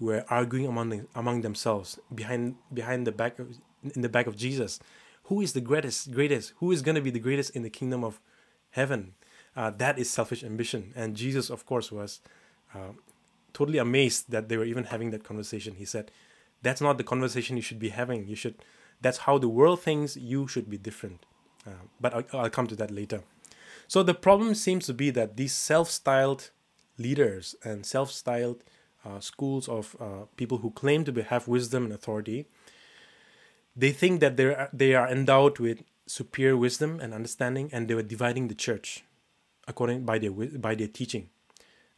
were 0.00 0.24
arguing 0.30 0.66
among 0.66 1.06
among 1.14 1.42
themselves 1.42 1.98
behind 2.14 2.56
behind 2.72 3.06
the 3.06 3.12
back 3.12 3.38
of, 3.38 3.48
in 3.94 4.00
the 4.00 4.08
back 4.08 4.26
of 4.26 4.36
Jesus. 4.36 4.80
Who 5.24 5.42
is 5.42 5.52
the 5.52 5.60
greatest? 5.60 6.12
Greatest? 6.12 6.54
Who 6.58 6.72
is 6.72 6.80
going 6.80 6.94
to 6.94 7.02
be 7.02 7.10
the 7.10 7.20
greatest 7.20 7.54
in 7.54 7.62
the 7.62 7.70
kingdom 7.70 8.02
of 8.02 8.18
heaven? 8.70 9.12
Uh, 9.54 9.70
that 9.70 9.98
is 9.98 10.08
selfish 10.08 10.42
ambition. 10.42 10.92
And 10.96 11.14
Jesus, 11.14 11.50
of 11.50 11.66
course, 11.66 11.92
was 11.92 12.20
uh, 12.74 12.92
totally 13.52 13.78
amazed 13.78 14.30
that 14.30 14.48
they 14.48 14.56
were 14.56 14.64
even 14.64 14.84
having 14.84 15.10
that 15.10 15.24
conversation. 15.24 15.74
He 15.74 15.84
said, 15.84 16.10
"That's 16.62 16.80
not 16.80 16.96
the 16.96 17.04
conversation 17.04 17.56
you 17.56 17.62
should 17.62 17.78
be 17.78 17.90
having. 17.90 18.26
You 18.26 18.36
should. 18.36 18.54
That's 19.02 19.18
how 19.18 19.38
the 19.38 19.48
world 19.48 19.82
thinks. 19.82 20.16
You 20.16 20.48
should 20.48 20.70
be 20.70 20.78
different." 20.78 21.26
Uh, 21.66 21.84
but 22.00 22.14
I'll, 22.14 22.24
I'll 22.32 22.50
come 22.50 22.66
to 22.68 22.76
that 22.76 22.90
later. 22.90 23.22
So 23.90 24.04
the 24.04 24.14
problem 24.14 24.54
seems 24.54 24.86
to 24.86 24.94
be 24.94 25.10
that 25.10 25.36
these 25.36 25.52
self-styled 25.52 26.50
leaders 26.96 27.56
and 27.64 27.84
self-styled 27.84 28.62
uh, 29.04 29.18
schools 29.18 29.68
of 29.68 29.96
uh, 29.98 30.26
people 30.36 30.58
who 30.58 30.70
claim 30.70 31.02
to 31.06 31.22
have 31.24 31.48
wisdom 31.48 31.86
and 31.86 31.92
authority, 31.92 32.46
they 33.74 33.90
think 33.90 34.20
that 34.20 34.36
they 34.36 34.54
they 34.72 34.94
are 34.94 35.08
endowed 35.08 35.58
with 35.58 35.82
superior 36.06 36.56
wisdom 36.56 37.00
and 37.00 37.12
understanding, 37.12 37.68
and 37.72 37.88
they 37.88 37.96
were 37.96 38.04
dividing 38.04 38.46
the 38.46 38.54
church 38.54 39.02
according 39.66 40.04
by 40.04 40.20
their 40.20 40.30
by 40.30 40.76
their 40.76 40.92
teaching, 41.00 41.28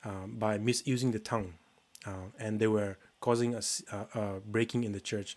um, 0.03 0.39
by 0.39 0.57
misusing 0.57 1.13
the 1.13 1.19
tongue, 1.19 1.53
uh, 2.07 2.33
and 2.39 2.59
they 2.59 2.69
were 2.69 2.97
causing 3.21 3.55
a, 3.55 3.63
a, 3.93 4.19
a 4.19 4.41
breaking 4.41 4.85
in 4.85 4.93
the 4.93 5.05
church. 5.11 5.37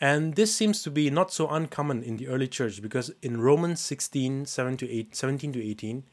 And 0.00 0.34
this 0.34 0.54
seems 0.54 0.82
to 0.82 0.90
be 0.90 1.08
not 1.08 1.32
so 1.32 1.48
uncommon 1.48 2.02
in 2.02 2.18
the 2.18 2.28
early 2.28 2.48
church 2.48 2.82
because 2.82 3.10
in 3.22 3.40
Romans 3.40 3.80
16, 3.80 4.44
7 4.44 4.76
to 4.76 4.90
8, 4.90 5.16
17 5.16 5.52
to 5.54 5.64
18, 5.64 6.04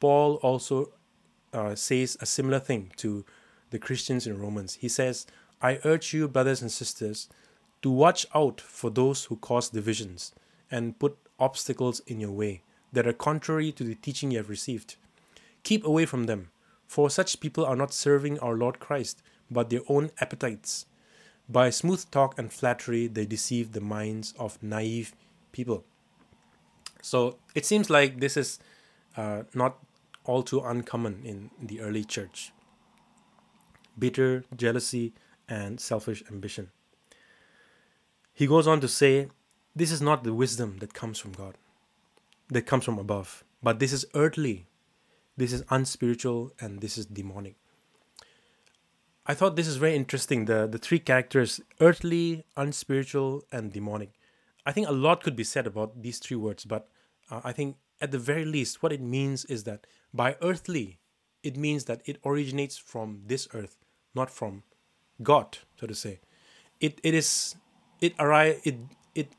Paul 0.00 0.34
also 0.36 0.92
uh, 1.52 1.74
says 1.74 2.16
a 2.20 2.26
similar 2.26 2.58
thing 2.58 2.92
to 2.96 3.24
the 3.70 3.78
Christians 3.78 4.26
in 4.26 4.40
Romans. 4.40 4.74
He 4.74 4.88
says, 4.88 5.26
I 5.62 5.78
urge 5.84 6.12
you, 6.12 6.28
brothers 6.28 6.62
and 6.62 6.70
sisters, 6.70 7.28
to 7.82 7.90
watch 7.90 8.26
out 8.34 8.60
for 8.60 8.90
those 8.90 9.24
who 9.24 9.36
cause 9.36 9.68
divisions 9.68 10.32
and 10.70 10.98
put 10.98 11.16
obstacles 11.38 12.00
in 12.06 12.20
your 12.20 12.32
way 12.32 12.62
that 12.92 13.06
are 13.06 13.12
contrary 13.12 13.70
to 13.72 13.84
the 13.84 13.94
teaching 13.94 14.30
you 14.30 14.38
have 14.38 14.48
received. 14.48 14.96
Keep 15.62 15.84
away 15.84 16.06
from 16.06 16.24
them, 16.24 16.50
for 16.86 17.10
such 17.10 17.40
people 17.40 17.64
are 17.64 17.76
not 17.76 17.92
serving 17.92 18.38
our 18.40 18.54
Lord 18.54 18.78
Christ, 18.80 19.22
but 19.50 19.70
their 19.70 19.82
own 19.88 20.10
appetites. 20.20 20.86
By 21.48 21.70
smooth 21.70 22.10
talk 22.10 22.38
and 22.38 22.52
flattery, 22.52 23.06
they 23.06 23.24
deceive 23.24 23.72
the 23.72 23.80
minds 23.80 24.34
of 24.38 24.62
naive 24.62 25.14
people. 25.52 25.84
So 27.00 27.38
it 27.54 27.64
seems 27.64 27.88
like 27.88 28.20
this 28.20 28.36
is 28.36 28.58
uh, 29.16 29.44
not 29.54 29.78
all 30.24 30.42
too 30.42 30.60
uncommon 30.60 31.22
in 31.24 31.50
the 31.60 31.80
early 31.80 32.04
church 32.04 32.52
bitter 33.98 34.44
jealousy 34.56 35.12
and 35.48 35.80
selfish 35.80 36.22
ambition. 36.30 36.70
He 38.32 38.46
goes 38.46 38.66
on 38.66 38.80
to 38.80 38.88
say, 38.88 39.28
This 39.74 39.90
is 39.90 40.00
not 40.00 40.22
the 40.22 40.34
wisdom 40.34 40.78
that 40.78 40.94
comes 40.94 41.18
from 41.18 41.32
God, 41.32 41.54
that 42.48 42.66
comes 42.66 42.84
from 42.84 42.98
above, 42.98 43.44
but 43.62 43.78
this 43.78 43.92
is 43.92 44.06
earthly, 44.14 44.66
this 45.36 45.52
is 45.52 45.64
unspiritual, 45.70 46.52
and 46.60 46.80
this 46.80 46.96
is 46.96 47.06
demonic. 47.06 47.56
I 49.30 49.34
thought 49.34 49.56
this 49.56 49.68
is 49.68 49.76
very 49.76 49.94
interesting. 49.94 50.46
The 50.46 50.66
the 50.66 50.78
three 50.78 50.98
characters 50.98 51.60
earthly, 51.80 52.44
unspiritual, 52.56 53.44
and 53.52 53.70
demonic. 53.70 54.10
I 54.64 54.72
think 54.72 54.88
a 54.88 54.92
lot 54.92 55.22
could 55.22 55.36
be 55.36 55.44
said 55.44 55.66
about 55.66 56.02
these 56.02 56.18
three 56.18 56.36
words, 56.36 56.64
but 56.64 56.88
uh, 57.30 57.42
I 57.44 57.52
think 57.52 57.76
at 58.00 58.10
the 58.10 58.18
very 58.18 58.44
least, 58.44 58.82
what 58.82 58.92
it 58.92 59.00
means 59.00 59.44
is 59.44 59.64
that 59.64 59.86
by 60.14 60.36
earthly, 60.40 60.98
it 61.42 61.56
means 61.56 61.84
that 61.84 62.00
it 62.06 62.18
originates 62.24 62.78
from 62.78 63.22
this 63.26 63.48
earth, 63.52 63.76
not 64.14 64.30
from 64.30 64.62
God, 65.22 65.58
so 65.78 65.86
to 65.86 65.94
say. 65.94 66.20
It 66.80 66.98
it 67.02 67.14
is 67.14 67.56
it 68.00 68.14
arrive 68.18 68.60
it 68.64 68.76
it 69.14 69.32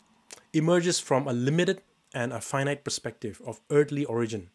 emerges 0.53 1.00
from 1.00 1.27
a 1.27 1.34
limited 1.34 1.81
and 2.13 2.34
a 2.34 2.41
finite 2.41 2.84
perspective 2.84 3.41
of 3.46 3.62
earthly 3.69 4.05
origin. 4.05 4.50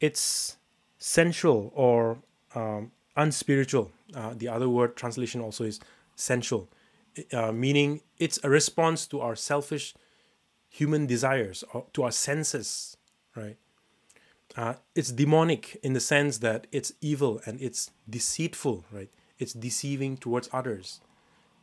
It's 0.00 0.56
sensual 0.98 1.72
or 1.74 2.18
um, 2.54 2.92
unspiritual. 3.16 3.90
Uh, 4.14 4.34
the 4.36 4.48
other 4.48 4.68
word 4.68 4.96
translation 4.96 5.40
also 5.40 5.64
is 5.64 5.80
sensual, 6.16 6.68
uh, 7.32 7.52
meaning 7.52 8.00
it's 8.18 8.38
a 8.44 8.50
response 8.50 9.06
to 9.06 9.20
our 9.20 9.36
selfish 9.36 9.94
human 10.68 11.06
desires 11.06 11.64
or 11.72 11.86
to 11.92 12.02
our 12.02 12.10
senses, 12.10 12.96
right? 13.36 13.56
Uh, 14.56 14.74
it's 14.94 15.10
demonic 15.10 15.78
in 15.82 15.94
the 15.94 16.00
sense 16.00 16.38
that 16.38 16.66
it's 16.70 16.92
evil 17.00 17.40
and 17.46 17.60
it's 17.60 17.90
deceitful, 18.08 18.84
right? 18.92 19.10
It's 19.38 19.52
deceiving 19.52 20.16
towards 20.16 20.48
others, 20.52 21.00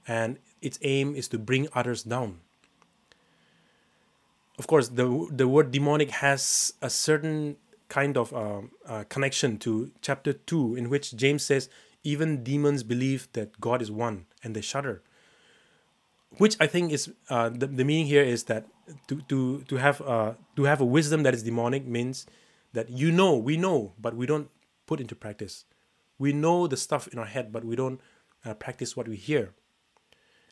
and 0.08 0.39
its 0.62 0.77
aim 0.81 1.15
is 1.15 1.29
to 1.29 1.39
bring 1.39 1.70
others 1.74 2.03
down. 2.03 2.41
Of 4.60 4.67
course, 4.67 4.89
the 4.89 5.27
the 5.31 5.48
word 5.48 5.72
demonic 5.72 6.12
has 6.12 6.74
a 6.81 6.89
certain 6.89 7.55
kind 7.91 8.15
of 8.15 8.33
uh, 8.33 8.62
uh, 8.88 9.03
connection 9.10 9.57
to 9.57 9.91
chapter 10.01 10.31
2 10.31 10.75
in 10.75 10.89
which 10.89 11.13
james 11.24 11.43
says 11.43 11.69
even 12.03 12.43
demons 12.43 12.83
believe 12.83 13.27
that 13.33 13.60
god 13.60 13.81
is 13.81 13.91
one 13.91 14.25
and 14.43 14.55
they 14.55 14.62
shudder. 14.62 15.03
Which 16.38 16.55
i 16.65 16.67
think 16.74 16.93
is 16.98 17.12
uh, 17.29 17.50
the, 17.50 17.67
the 17.67 17.83
meaning 17.83 18.07
here 18.07 18.24
is 18.24 18.45
that 18.45 18.65
to, 19.07 19.21
to, 19.31 19.62
to 19.63 19.75
have 19.75 20.01
uh, 20.01 20.33
to 20.55 20.63
have 20.63 20.79
a 20.81 20.86
wisdom 20.86 21.24
that 21.24 21.33
is 21.33 21.43
demonic 21.43 21.86
means 21.86 22.25
that 22.74 22.89
you 22.89 23.12
know 23.12 23.36
we 23.36 23.57
know 23.57 23.93
but 24.00 24.15
we 24.15 24.25
don't 24.25 24.50
put 24.86 25.00
into 25.00 25.15
practice. 25.15 25.65
We 26.17 26.33
know 26.33 26.67
the 26.67 26.77
stuff 26.77 27.07
in 27.07 27.19
our 27.19 27.25
head 27.25 27.51
but 27.51 27.63
we 27.65 27.75
don't 27.75 28.00
uh, 28.45 28.53
practice 28.53 28.95
what 28.95 29.07
we 29.07 29.17
hear. 29.17 29.53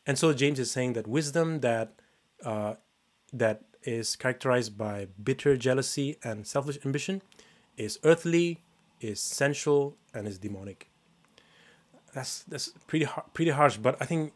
And 0.06 0.18
so 0.18 0.34
james 0.34 0.60
is 0.60 0.72
saying 0.72 0.94
that 0.94 1.08
wisdom 1.08 1.60
that 1.62 1.88
uh, 2.44 2.76
that 3.32 3.64
is 3.84 4.16
characterized 4.16 4.78
by 4.78 5.08
bitter 5.24 5.58
jealousy 5.58 6.18
and 6.24 6.46
selfish 6.46 6.78
ambition, 6.86 7.22
is 7.78 8.00
earthly, 8.04 8.62
is 9.00 9.20
sensual, 9.20 9.96
and 10.14 10.28
is 10.28 10.38
demonic. 10.38 10.90
That's 12.14 12.44
that's 12.44 12.70
pretty 12.88 13.06
har- 13.06 13.26
pretty 13.34 13.52
harsh, 13.52 13.78
but 13.78 13.96
I 14.02 14.06
think 14.06 14.34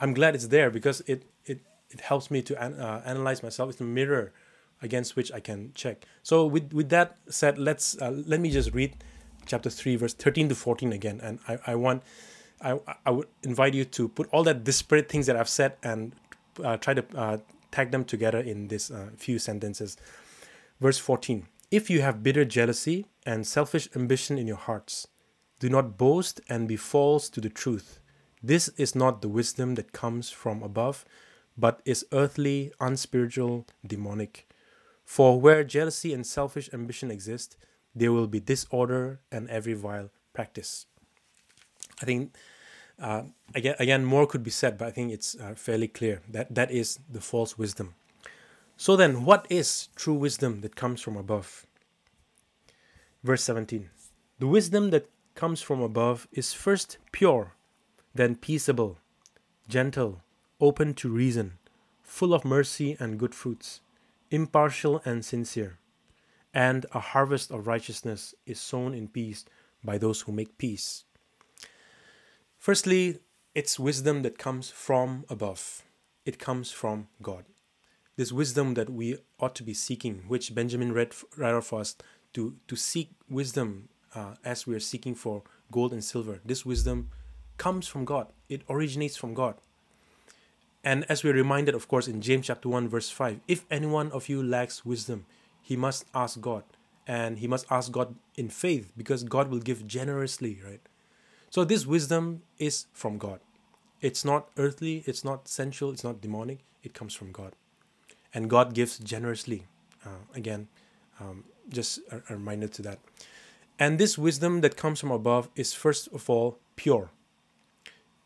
I'm 0.00 0.14
glad 0.14 0.34
it's 0.34 0.48
there 0.48 0.70
because 0.70 1.02
it 1.06 1.24
it 1.44 1.60
it 1.90 2.00
helps 2.00 2.30
me 2.30 2.42
to 2.42 2.62
an, 2.62 2.74
uh, 2.80 3.02
analyze 3.04 3.42
myself. 3.42 3.70
It's 3.70 3.80
a 3.80 3.84
mirror 3.84 4.32
against 4.80 5.14
which 5.14 5.30
I 5.30 5.40
can 5.40 5.72
check. 5.74 6.04
So 6.22 6.46
with 6.46 6.72
with 6.72 6.88
that 6.88 7.16
said, 7.28 7.58
let's 7.58 8.00
uh, 8.00 8.10
let 8.26 8.40
me 8.40 8.50
just 8.50 8.74
read 8.74 8.96
chapter 9.46 9.70
three, 9.70 9.96
verse 9.96 10.14
thirteen 10.14 10.48
to 10.48 10.54
fourteen 10.54 10.92
again, 10.92 11.20
and 11.22 11.38
I 11.46 11.58
I 11.66 11.74
want. 11.74 12.02
I, 12.64 12.78
I 13.04 13.10
would 13.10 13.26
invite 13.42 13.74
you 13.74 13.84
to 13.84 14.06
put 14.06 14.28
all 14.30 14.44
that 14.44 14.62
disparate 14.62 15.08
things 15.08 15.26
that 15.26 15.34
I've 15.34 15.48
said 15.48 15.72
and 15.82 16.14
uh, 16.62 16.76
try 16.76 16.94
to 16.94 17.04
uh, 17.16 17.38
tag 17.72 17.90
them 17.90 18.04
together 18.04 18.38
in 18.38 18.68
this 18.68 18.90
uh, 18.90 19.08
few 19.16 19.38
sentences. 19.40 19.96
Verse 20.80 20.98
14 20.98 21.48
If 21.70 21.90
you 21.90 22.02
have 22.02 22.22
bitter 22.22 22.44
jealousy 22.44 23.06
and 23.26 23.46
selfish 23.46 23.88
ambition 23.96 24.38
in 24.38 24.46
your 24.46 24.56
hearts, 24.56 25.08
do 25.58 25.68
not 25.68 25.98
boast 25.98 26.40
and 26.48 26.68
be 26.68 26.76
false 26.76 27.28
to 27.30 27.40
the 27.40 27.48
truth. 27.48 27.98
This 28.42 28.68
is 28.76 28.94
not 28.94 29.22
the 29.22 29.28
wisdom 29.28 29.76
that 29.76 29.92
comes 29.92 30.30
from 30.30 30.62
above, 30.62 31.04
but 31.56 31.80
is 31.84 32.06
earthly, 32.12 32.72
unspiritual, 32.80 33.66
demonic. 33.86 34.48
For 35.04 35.40
where 35.40 35.62
jealousy 35.64 36.12
and 36.12 36.26
selfish 36.26 36.70
ambition 36.72 37.10
exist, 37.10 37.56
there 37.94 38.12
will 38.12 38.26
be 38.26 38.40
disorder 38.40 39.20
and 39.30 39.48
every 39.50 39.74
vile 39.74 40.10
practice. 40.32 40.86
I 42.00 42.04
think 42.04 42.34
uh, 43.02 43.24
again, 43.54 43.74
again, 43.78 44.04
more 44.04 44.26
could 44.26 44.44
be 44.44 44.50
said, 44.50 44.78
but 44.78 44.88
I 44.88 44.90
think 44.92 45.12
it's 45.12 45.34
uh, 45.34 45.54
fairly 45.56 45.88
clear 45.88 46.22
that 46.30 46.54
that 46.54 46.70
is 46.70 47.00
the 47.10 47.20
false 47.20 47.58
wisdom. 47.58 47.94
So 48.76 48.96
then, 48.96 49.24
what 49.24 49.46
is 49.50 49.88
true 49.96 50.14
wisdom 50.14 50.60
that 50.60 50.76
comes 50.76 51.00
from 51.00 51.16
above? 51.16 51.66
Verse 53.24 53.42
17 53.42 53.90
The 54.38 54.46
wisdom 54.46 54.90
that 54.90 55.10
comes 55.34 55.60
from 55.60 55.80
above 55.80 56.28
is 56.32 56.52
first 56.52 56.98
pure, 57.10 57.54
then 58.14 58.36
peaceable, 58.36 58.98
gentle, 59.68 60.22
open 60.60 60.94
to 60.94 61.08
reason, 61.08 61.58
full 62.02 62.32
of 62.32 62.44
mercy 62.44 62.96
and 63.00 63.18
good 63.18 63.34
fruits, 63.34 63.80
impartial 64.30 65.02
and 65.04 65.24
sincere. 65.24 65.78
And 66.54 66.86
a 66.92 67.00
harvest 67.00 67.50
of 67.50 67.66
righteousness 67.66 68.34
is 68.46 68.60
sown 68.60 68.94
in 68.94 69.08
peace 69.08 69.44
by 69.82 69.98
those 69.98 70.20
who 70.20 70.32
make 70.32 70.58
peace. 70.58 71.04
Firstly, 72.62 73.18
it's 73.56 73.76
wisdom 73.76 74.22
that 74.22 74.38
comes 74.38 74.70
from 74.70 75.24
above. 75.28 75.82
It 76.24 76.38
comes 76.38 76.70
from 76.70 77.08
God. 77.20 77.44
This 78.14 78.30
wisdom 78.30 78.74
that 78.74 78.88
we 78.88 79.16
ought 79.40 79.56
to 79.56 79.64
be 79.64 79.74
seeking, 79.74 80.22
which 80.28 80.54
Benjamin 80.54 80.92
read, 80.92 81.12
right 81.36 81.54
off 81.54 81.72
us, 81.72 81.96
to, 82.34 82.54
to 82.68 82.76
seek 82.76 83.10
wisdom 83.28 83.88
uh, 84.14 84.34
as 84.44 84.64
we 84.64 84.76
are 84.76 84.86
seeking 84.92 85.16
for 85.16 85.42
gold 85.72 85.92
and 85.92 86.04
silver. 86.04 86.38
This 86.44 86.64
wisdom 86.64 87.10
comes 87.56 87.88
from 87.88 88.04
God. 88.04 88.28
It 88.48 88.62
originates 88.70 89.16
from 89.16 89.34
God. 89.34 89.56
And 90.84 91.04
as 91.08 91.24
we're 91.24 91.34
reminded, 91.34 91.74
of 91.74 91.88
course, 91.88 92.06
in 92.06 92.20
James 92.20 92.46
chapter 92.46 92.68
1, 92.68 92.88
verse 92.88 93.10
5, 93.10 93.40
if 93.48 93.66
anyone 93.72 94.12
of 94.12 94.28
you 94.28 94.40
lacks 94.40 94.84
wisdom, 94.84 95.26
he 95.60 95.74
must 95.74 96.04
ask 96.14 96.40
God. 96.40 96.62
And 97.08 97.38
he 97.40 97.48
must 97.48 97.66
ask 97.72 97.90
God 97.90 98.14
in 98.36 98.50
faith 98.50 98.92
because 98.96 99.24
God 99.24 99.50
will 99.50 99.58
give 99.58 99.84
generously, 99.84 100.60
right? 100.64 100.88
So 101.52 101.64
this 101.64 101.84
wisdom 101.84 102.40
is 102.58 102.86
from 102.94 103.18
God. 103.18 103.38
It's 104.00 104.24
not 104.24 104.48
earthly, 104.56 105.04
it's 105.04 105.22
not 105.22 105.48
sensual, 105.48 105.90
it's 105.92 106.02
not 106.02 106.22
demonic, 106.22 106.60
it 106.82 106.94
comes 106.94 107.12
from 107.12 107.30
God. 107.30 107.52
And 108.32 108.48
God 108.48 108.72
gives 108.72 108.98
generously. 108.98 109.66
Uh, 110.02 110.24
again, 110.34 110.68
um, 111.20 111.44
just 111.68 112.00
a, 112.10 112.22
a 112.30 112.36
reminder 112.36 112.68
to 112.68 112.82
that. 112.82 113.00
And 113.78 113.98
this 113.98 114.16
wisdom 114.16 114.62
that 114.62 114.78
comes 114.78 114.98
from 115.00 115.10
above 115.10 115.50
is 115.54 115.74
first 115.74 116.08
of 116.08 116.30
all 116.30 116.56
pure. 116.74 117.10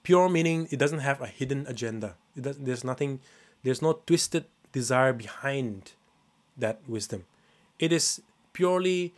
Pure 0.05 0.29
meaning 0.29 0.69
it 0.71 0.79
doesn't 0.79 1.01
have 1.01 1.21
a 1.21 1.27
hidden 1.27 1.67
agenda. 1.67 2.15
There's 2.37 2.85
nothing, 2.85 3.19
there's 3.65 3.83
no 3.83 3.95
twisted 4.07 4.45
desire 4.71 5.13
behind 5.13 5.95
that 6.57 6.79
wisdom. 6.87 7.25
It 7.81 7.93
is 7.93 8.23
purely 8.53 9.15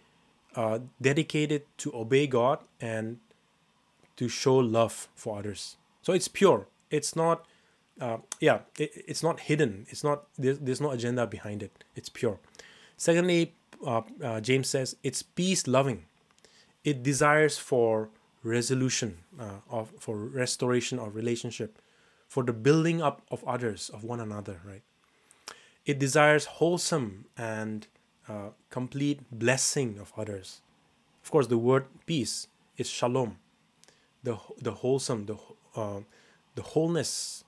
uh, 0.57 0.79
dedicated 0.99 1.65
to 1.77 1.95
obey 1.95 2.27
God 2.27 2.61
and 2.81 3.19
to 4.19 4.29
show 4.29 4.57
love 4.57 5.09
for 5.15 5.39
others. 5.39 5.77
So 6.03 6.13
it's 6.13 6.29
pure. 6.29 6.67
It's 6.91 7.17
not, 7.17 7.47
uh, 8.01 8.19
yeah, 8.41 8.61
it, 8.79 8.91
it's 9.07 9.23
not 9.23 9.41
hidden. 9.41 9.87
It's 9.89 10.05
not, 10.05 10.25
there's, 10.37 10.59
there's 10.59 10.81
no 10.81 10.91
agenda 10.91 11.27
behind 11.27 11.63
it. 11.63 11.85
It's 11.97 12.09
pure. 12.09 12.39
Secondly, 12.97 13.55
uh, 13.87 14.03
uh, 14.23 14.41
James 14.41 14.69
says 14.69 14.97
it's 15.03 15.23
peace 15.23 15.67
loving. 15.67 16.05
It 16.85 17.03
desires 17.03 17.59
for 17.59 18.11
resolution, 18.43 19.19
uh, 19.39 19.61
of 19.71 19.93
for 19.99 20.17
restoration 20.17 20.99
of 20.99 21.15
relationship, 21.15 21.79
for 22.27 22.43
the 22.43 22.53
building 22.53 23.03
up 23.03 23.23
of 23.31 23.45
others, 23.45 23.91
of 23.91 24.05
one 24.05 24.21
another, 24.21 24.61
right? 24.65 24.83
It 25.87 25.99
desires 25.99 26.45
wholesome 26.45 27.27
and 27.37 27.87
uh, 28.29 28.51
complete 28.71 29.21
blessing 29.31 29.99
of 30.01 30.13
others. 30.17 30.61
Of 31.23 31.31
course, 31.31 31.47
the 31.47 31.59
word 31.59 31.87
peace 32.07 32.47
is 32.77 32.89
shalom, 32.89 33.39
the 34.23 34.37
the 34.61 34.73
wholesome, 34.73 35.27
the 35.27 35.37
uh, 35.77 36.01
the 36.55 36.63
wholeness. 36.63 37.45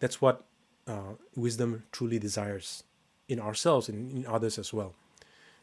That's 0.00 0.20
what 0.20 0.44
uh, 0.86 1.14
wisdom 1.36 1.84
truly 1.92 2.18
desires 2.18 2.84
in 3.28 3.38
ourselves 3.38 3.88
and 3.88 4.10
in 4.16 4.26
others 4.26 4.58
as 4.58 4.72
well. 4.72 4.94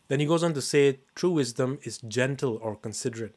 Then 0.08 0.20
he 0.20 0.26
goes 0.26 0.44
on 0.44 0.54
to 0.54 0.62
say, 0.62 1.00
true 1.16 1.32
wisdom 1.32 1.80
is 1.84 1.98
gentle 1.98 2.60
or 2.62 2.76
considerate. 2.76 3.36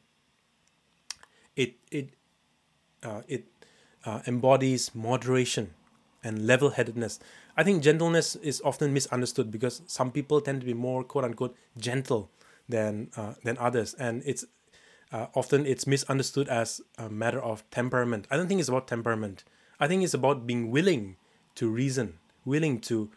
It 1.55 1.75
it 1.91 2.09
uh, 3.03 3.21
it 3.27 3.45
uh, 4.05 4.21
embodies 4.27 4.93
moderation 4.95 5.73
and 6.23 6.45
level-headedness. 6.45 7.19
I 7.57 7.63
think 7.63 7.83
gentleness 7.83 8.35
is 8.37 8.61
often 8.63 8.93
misunderstood 8.93 9.51
because 9.51 9.81
some 9.87 10.11
people 10.11 10.39
tend 10.39 10.61
to 10.61 10.65
be 10.65 10.73
more 10.73 11.03
quote 11.03 11.25
unquote 11.25 11.55
gentle 11.77 12.29
than 12.69 13.09
uh, 13.17 13.33
than 13.43 13.57
others, 13.57 13.93
and 13.95 14.23
it's 14.25 14.45
uh, 15.11 15.27
often 15.35 15.65
it's 15.65 15.85
misunderstood 15.85 16.47
as 16.47 16.81
a 16.97 17.09
matter 17.09 17.41
of 17.41 17.69
temperament. 17.71 18.27
I 18.31 18.37
don't 18.37 18.47
think 18.47 18.59
it's 18.59 18.69
about 18.69 18.87
temperament. 18.87 19.43
I 19.79 19.87
think 19.87 20.03
it's 20.03 20.13
about 20.13 20.47
being 20.47 20.71
willing 20.71 21.17
to 21.55 21.69
reason, 21.69 22.19
willing 22.45 22.79
to 22.81 23.09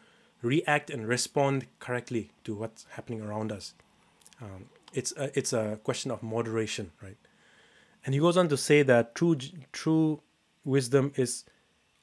react 0.43 0.91
and 0.91 1.07
respond 1.07 1.67
correctly 1.79 2.31
to 2.45 2.55
what's 2.55 2.87
happening 2.91 3.23
around 3.23 3.53
us. 3.53 3.75
Um, 4.43 4.67
it's 4.93 5.13
a, 5.17 5.37
it's 5.39 5.53
a 5.53 5.79
question 5.83 6.11
of 6.11 6.23
moderation, 6.23 6.93
right? 7.03 7.17
And 8.05 8.15
he 8.15 8.21
goes 8.21 8.37
on 8.37 8.49
to 8.49 8.57
say 8.57 8.83
that 8.83 9.15
true 9.15 9.37
true 9.73 10.21
wisdom 10.65 11.13
is 11.17 11.45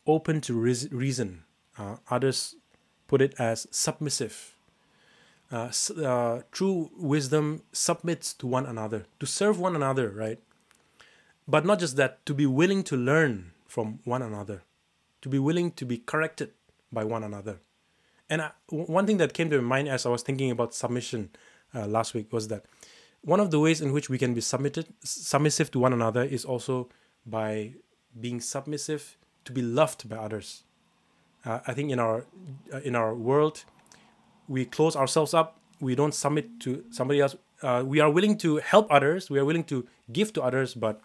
open 0.08 0.42
to 0.42 0.54
reason. 0.54 1.44
Uh, 1.78 1.98
others 2.10 2.56
put 3.08 3.22
it 3.22 3.36
as 3.38 3.68
submissive. 3.72 4.56
Uh, 5.52 5.70
uh, 6.02 6.42
true 6.52 6.90
wisdom 6.96 7.62
submits 7.74 8.34
to 8.34 8.48
one 8.48 8.66
another, 8.66 9.06
to 9.20 9.26
serve 9.26 9.60
one 9.60 9.76
another, 9.76 10.10
right? 10.10 10.40
But 11.48 11.66
not 11.66 11.80
just 11.80 11.98
that, 11.98 12.26
to 12.26 12.34
be 12.34 12.46
willing 12.46 12.84
to 12.86 12.96
learn 12.96 13.52
from 13.68 14.00
one 14.06 14.22
another, 14.22 14.64
to 15.22 15.30
be 15.30 15.40
willing 15.40 15.72
to 15.72 15.86
be 15.86 15.98
corrected 15.98 16.52
by 16.92 17.04
one 17.04 17.24
another. 17.24 17.60
And 18.30 18.42
I, 18.42 18.52
one 18.70 19.06
thing 19.06 19.18
that 19.18 19.34
came 19.34 19.50
to 19.50 19.62
my 19.62 19.76
mind 19.76 19.90
as 19.90 20.06
I 20.06 20.10
was 20.10 20.24
thinking 20.24 20.52
about 20.52 20.74
submission 20.74 21.32
uh, 21.76 21.86
last 21.86 22.14
week 22.14 22.32
was 22.32 22.48
that 22.48 22.64
one 23.24 23.42
of 23.42 23.52
the 23.52 23.60
ways 23.60 23.82
in 23.82 23.92
which 23.92 24.10
we 24.10 24.18
can 24.18 24.34
be 24.34 24.42
submitted, 24.42 24.88
submissive 25.04 25.70
to 25.72 25.80
one 25.80 25.92
another 25.92 26.24
is 26.24 26.46
also 26.46 26.88
by 27.26 27.74
being 28.20 28.40
submissive 28.40 29.18
to 29.46 29.52
be 29.52 29.62
loved 29.62 30.08
by 30.08 30.16
others. 30.16 30.64
Uh, 31.46 31.60
I 31.68 31.74
think 31.74 31.92
in 31.92 32.00
our 32.00 32.26
uh, 32.74 32.78
in 32.80 32.96
our 32.96 33.14
world, 33.16 33.66
we 34.48 34.66
close 34.66 34.96
ourselves 34.96 35.34
up. 35.34 35.60
We 35.80 35.96
don't 35.96 36.14
submit 36.14 36.60
to 36.62 36.84
somebody 36.92 37.22
else. 37.22 37.36
Uh, 37.62 37.84
we 37.86 38.00
are 38.00 38.10
willing 38.10 38.38
to 38.40 38.58
help 38.58 38.92
others. 38.92 39.30
We 39.30 39.40
are 39.40 39.46
willing 39.46 39.64
to 39.66 39.88
give 40.12 40.34
to 40.34 40.42
others, 40.42 40.74
but 40.74 41.02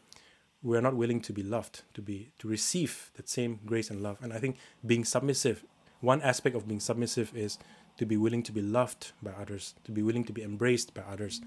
we 0.62 0.77
are 0.77 0.83
not 0.83 0.96
willing 0.96 1.20
to 1.20 1.33
be 1.33 1.42
loved, 1.42 1.83
to 1.94 2.03
be 2.03 2.31
to 2.38 2.49
receive 2.49 3.11
that 3.16 3.29
same 3.29 3.61
grace 3.64 3.90
and 3.90 4.03
love. 4.03 4.18
And 4.22 4.33
I 4.33 4.38
think 4.38 4.57
being 4.85 5.05
submissive 5.05 5.64
one 6.01 6.22
aspect 6.22 6.57
of 6.57 6.68
being 6.68 6.81
submissive 6.81 7.35
is 7.35 7.59
to 7.99 8.07
be 8.07 8.16
willing 8.16 8.42
to 8.42 8.53
be 8.53 8.61
loved 8.61 9.12
by 9.22 9.33
others, 9.33 9.75
to 9.85 9.92
be 9.92 10.03
willing 10.03 10.25
to 10.25 10.33
be 10.33 10.42
embraced 10.42 10.92
by 10.94 11.03
others. 11.03 11.40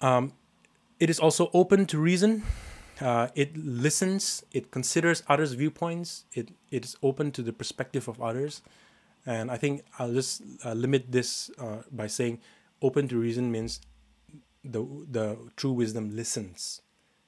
Um, 0.00 0.32
it 1.00 1.10
is 1.10 1.18
also 1.18 1.50
open 1.52 1.86
to 1.86 1.98
reason. 1.98 2.42
Uh, 3.00 3.28
it 3.34 3.56
listens. 3.56 4.44
It 4.52 4.70
considers 4.70 5.22
others' 5.28 5.52
viewpoints. 5.52 6.24
It 6.32 6.50
it 6.70 6.84
is 6.84 6.96
open 7.02 7.32
to 7.32 7.42
the 7.42 7.52
perspective 7.52 8.08
of 8.08 8.22
others, 8.22 8.62
and 9.26 9.50
I 9.50 9.56
think 9.56 9.82
I'll 9.98 10.12
just 10.12 10.42
uh, 10.64 10.72
limit 10.72 11.10
this 11.10 11.50
uh, 11.58 11.82
by 11.90 12.06
saying, 12.06 12.40
open 12.80 13.08
to 13.08 13.18
reason 13.18 13.50
means 13.50 13.80
the 14.64 14.84
the 15.10 15.36
true 15.56 15.72
wisdom 15.72 16.14
listens, 16.14 16.80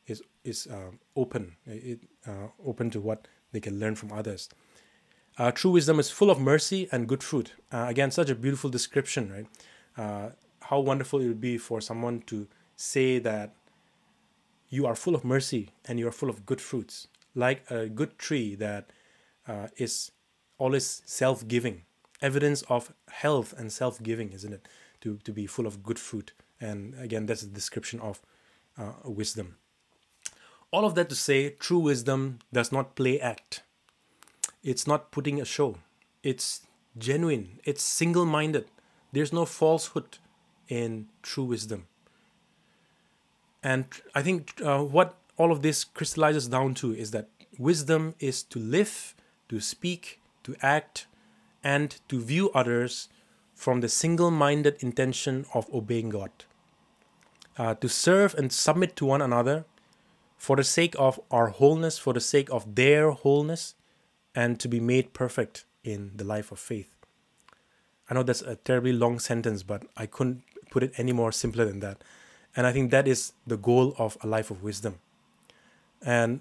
is 0.07 0.23
is 0.45 0.67
uh, 0.67 0.93
open. 1.17 1.57
It 1.67 2.01
open 2.65 2.91
to 2.91 3.01
what 3.01 3.27
they 3.53 3.61
can 3.61 3.81
learn 3.81 3.95
from 3.95 4.13
others. 4.13 4.49
Uh, 5.39 5.53
true 5.53 5.71
wisdom 5.71 6.01
is 6.01 6.11
full 6.11 6.31
of 6.31 6.41
mercy 6.41 6.89
and 6.91 7.07
good 7.07 7.23
fruit. 7.23 7.53
Uh, 7.71 7.87
again, 7.89 8.11
such 8.11 8.29
a 8.29 8.35
beautiful 8.35 8.69
description, 8.69 9.31
right? 9.33 9.47
Uh, 9.97 10.31
how 10.63 10.81
wonderful 10.81 11.21
it 11.21 11.29
would 11.29 11.41
be 11.41 11.57
for 11.57 11.81
someone 11.81 12.21
to 12.27 12.49
say 12.75 13.21
that 13.21 13.55
you 14.69 14.85
are 14.85 14.97
full 14.97 15.15
of 15.15 15.25
mercy 15.25 15.71
and 15.87 15.99
you 15.99 16.09
are 16.09 16.13
full 16.13 16.29
of 16.29 16.45
good 16.45 16.61
fruits, 16.61 17.07
like 17.35 17.63
a 17.71 17.89
good 17.89 18.19
tree 18.19 18.57
that 18.57 18.91
uh, 19.47 19.69
is 19.77 20.11
always 20.59 21.03
self 21.07 21.47
giving. 21.47 21.83
Evidence 22.21 22.63
of 22.63 22.93
health 23.11 23.55
and 23.57 23.73
self 23.73 24.03
giving, 24.03 24.33
isn't 24.33 24.53
it? 24.53 24.69
To, 25.03 25.19
to 25.25 25.33
be 25.33 25.47
full 25.47 25.67
of 25.67 25.83
good 25.83 25.99
fruit. 25.99 26.33
And 26.61 26.95
again, 27.01 27.27
that's 27.27 27.43
a 27.43 27.47
description 27.47 28.01
of 28.01 28.21
uh, 28.77 28.93
wisdom. 29.05 29.57
All 30.71 30.85
of 30.85 30.95
that 30.97 31.09
to 31.09 31.15
say, 31.15 31.51
true 31.51 31.79
wisdom 31.79 32.41
does 32.53 32.73
not 32.73 32.97
play 32.97 33.21
act 33.21 33.63
it's 34.63 34.87
not 34.87 35.11
putting 35.11 35.41
a 35.41 35.45
show. 35.45 35.77
It's 36.23 36.67
genuine. 36.97 37.61
It's 37.65 37.83
single 37.83 38.27
minded. 38.27 38.67
There's 39.13 39.33
no 39.33 39.45
falsehood 39.45 40.19
in 40.69 41.09
true 41.23 41.45
wisdom. 41.45 41.87
And 43.63 43.87
I 44.15 44.23
think 44.23 44.61
uh, 44.65 44.83
what 44.83 45.15
all 45.37 45.53
of 45.53 45.63
this 45.63 45.85
crystallizes 45.85 46.49
down 46.49 46.75
to 46.75 46.95
is 46.95 47.11
that 47.13 47.29
wisdom 47.59 48.15
is 48.21 48.43
to 48.45 48.59
live, 48.59 49.15
to 49.49 49.61
speak, 49.61 50.21
to 50.45 50.55
act, 50.63 51.07
and 51.63 51.97
to 52.09 52.21
view 52.21 52.51
others 52.51 53.09
from 53.55 53.81
the 53.81 53.89
single 53.89 54.31
minded 54.31 54.77
intention 54.81 55.45
of 55.53 55.73
obeying 55.75 56.11
God. 56.11 56.31
Uh, 57.57 57.75
to 57.75 57.89
serve 57.89 58.35
and 58.35 58.53
submit 58.53 58.95
to 58.97 59.05
one 59.05 59.21
another 59.21 59.65
for 60.37 60.55
the 60.55 60.63
sake 60.63 60.95
of 60.99 61.19
our 61.31 61.49
wholeness, 61.49 61.99
for 61.99 62.13
the 62.13 62.21
sake 62.21 62.49
of 62.51 62.77
their 62.77 63.11
wholeness, 63.11 63.75
and 64.35 64.61
to 64.61 64.69
be 64.69 64.79
made 64.79 65.13
perfect 65.13 65.65
in 65.83 66.13
the 66.15 66.25
life 66.25 66.53
of 66.53 66.61
faith. 66.61 66.91
I 68.09 68.15
know 68.15 68.23
that's 68.23 68.43
a 68.43 68.55
terribly 68.57 68.93
long 68.93 69.19
sentence, 69.19 69.65
but 69.65 69.83
I 69.97 70.07
couldn't 70.07 70.43
put 70.71 70.83
it 70.83 70.93
any 70.97 71.13
more 71.13 71.33
simpler 71.33 71.65
than 71.65 71.81
that. 71.81 72.03
And 72.55 72.67
I 72.67 72.73
think 72.73 72.91
that 72.93 73.09
is 73.09 73.33
the 73.47 73.57
goal 73.57 73.95
of 73.99 74.17
a 74.23 74.27
life 74.27 74.51
of 74.51 74.63
wisdom. 74.63 75.01
And 76.01 76.41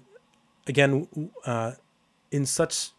again, 0.66 1.08
uh, 1.44 1.72
in 2.30 2.46
such 2.46 2.90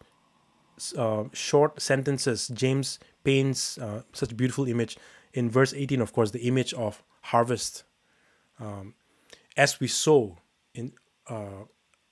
uh, 0.96 1.24
short 1.32 1.80
sentences, 1.80 2.48
James 2.48 2.98
paints 3.24 3.78
uh, 3.78 4.02
such 4.12 4.32
a 4.32 4.34
beautiful 4.34 4.66
image. 4.66 4.96
In 5.32 5.50
verse 5.50 5.72
18, 5.72 6.00
of 6.00 6.12
course, 6.12 6.30
the 6.30 6.40
image 6.40 6.74
of 6.74 7.02
harvest. 7.22 7.84
Um, 8.58 8.94
as 9.56 9.80
we 9.80 9.86
sow 9.86 10.38
in 10.74 10.92
uh, 11.28 11.64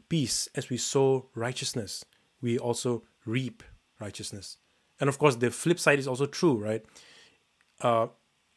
peace, 0.08 0.48
as 0.54 0.70
we 0.70 0.76
sow 0.76 1.26
righteousness, 1.34 2.04
we 2.40 2.58
also 2.58 3.02
reap 3.24 3.62
righteousness. 4.00 4.58
And 5.00 5.08
of 5.08 5.18
course, 5.18 5.36
the 5.36 5.50
flip 5.50 5.78
side 5.78 5.98
is 5.98 6.08
also 6.08 6.26
true, 6.26 6.56
right? 6.56 6.84
Uh, 7.80 8.08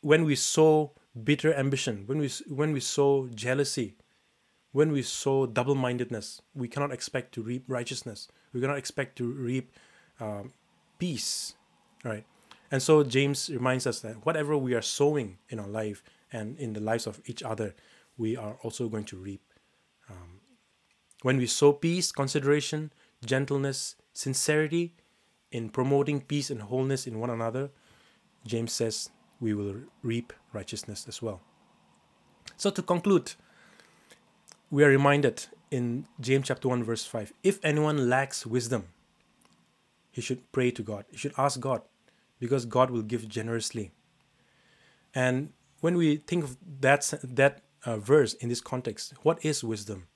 when 0.02 0.26
we 0.26 0.36
sow 0.36 0.92
bitter 1.24 1.54
ambition, 1.54 2.04
when 2.08 2.18
we 2.18 2.30
when 2.48 2.72
we 2.72 2.80
sow 2.80 3.30
jealousy, 3.36 3.96
when 4.72 4.92
we 4.92 5.02
sow 5.02 5.46
double 5.46 5.76
mindedness, 5.76 6.42
we 6.56 6.68
cannot 6.68 6.92
expect 6.92 7.34
to 7.34 7.42
reap 7.44 7.66
righteousness. 7.68 8.28
We 8.54 8.62
cannot 8.62 8.78
expect 8.78 9.18
to 9.18 9.26
reap 9.26 9.72
um, 10.22 10.54
peace, 11.00 11.56
right? 12.06 12.24
And 12.72 12.82
so 12.82 13.04
James 13.04 13.50
reminds 13.50 13.86
us 13.86 14.00
that 14.02 14.26
whatever 14.26 14.56
we 14.56 14.74
are 14.74 14.82
sowing 14.82 15.40
in 15.50 15.60
our 15.60 15.68
life 15.68 16.04
and 16.32 16.58
in 16.58 16.74
the 16.74 16.80
lives 16.80 17.06
of 17.06 17.20
each 17.26 17.44
other, 17.44 17.76
we 18.18 18.38
are 18.38 18.58
also 18.64 18.88
going 18.88 19.04
to 19.06 19.18
reap. 19.18 19.42
Um, 20.10 20.40
when 21.24 21.38
we 21.38 21.48
sow 21.48 21.74
peace, 21.74 22.12
consideration, 22.12 22.94
gentleness, 23.26 23.96
sincerity 24.14 24.94
in 25.52 25.70
promoting 25.70 26.22
peace 26.22 26.50
and 26.50 26.62
wholeness 26.62 27.08
in 27.08 27.20
one 27.20 27.30
another, 27.30 27.72
James 28.46 28.72
says 28.72 29.10
we 29.40 29.54
will 29.54 29.76
reap 30.02 30.32
righteousness 30.54 31.06
as 31.08 31.22
well. 31.22 31.42
So 32.56 32.70
to 32.70 32.82
conclude, 32.82 33.34
we 34.70 34.84
are 34.84 34.90
reminded 34.90 35.48
in 35.72 36.06
James 36.20 36.48
chapter 36.48 36.68
1 36.68 36.84
verse 36.84 37.06
5 37.06 37.34
if 37.44 37.60
anyone 37.64 38.10
lacks 38.10 38.46
wisdom 38.46 38.90
he 40.12 40.22
should 40.22 40.52
pray 40.52 40.72
to 40.72 40.84
God. 40.84 41.06
He 41.10 41.18
should 41.18 41.34
ask 41.38 41.60
God 41.60 41.82
because 42.40 42.66
God 42.66 42.92
will 42.92 43.02
give 43.02 43.28
generously. 43.28 43.92
And 45.16 45.54
when 45.80 45.96
we 45.96 46.18
think 46.18 46.44
of 46.44 46.58
that 46.82 47.14
that 47.24 47.62
uh, 47.86 47.98
verse 47.98 48.34
in 48.36 48.50
this 48.50 48.62
context 48.62 49.14
what 49.24 49.44
is 49.44 49.64
wisdom? 49.64 50.08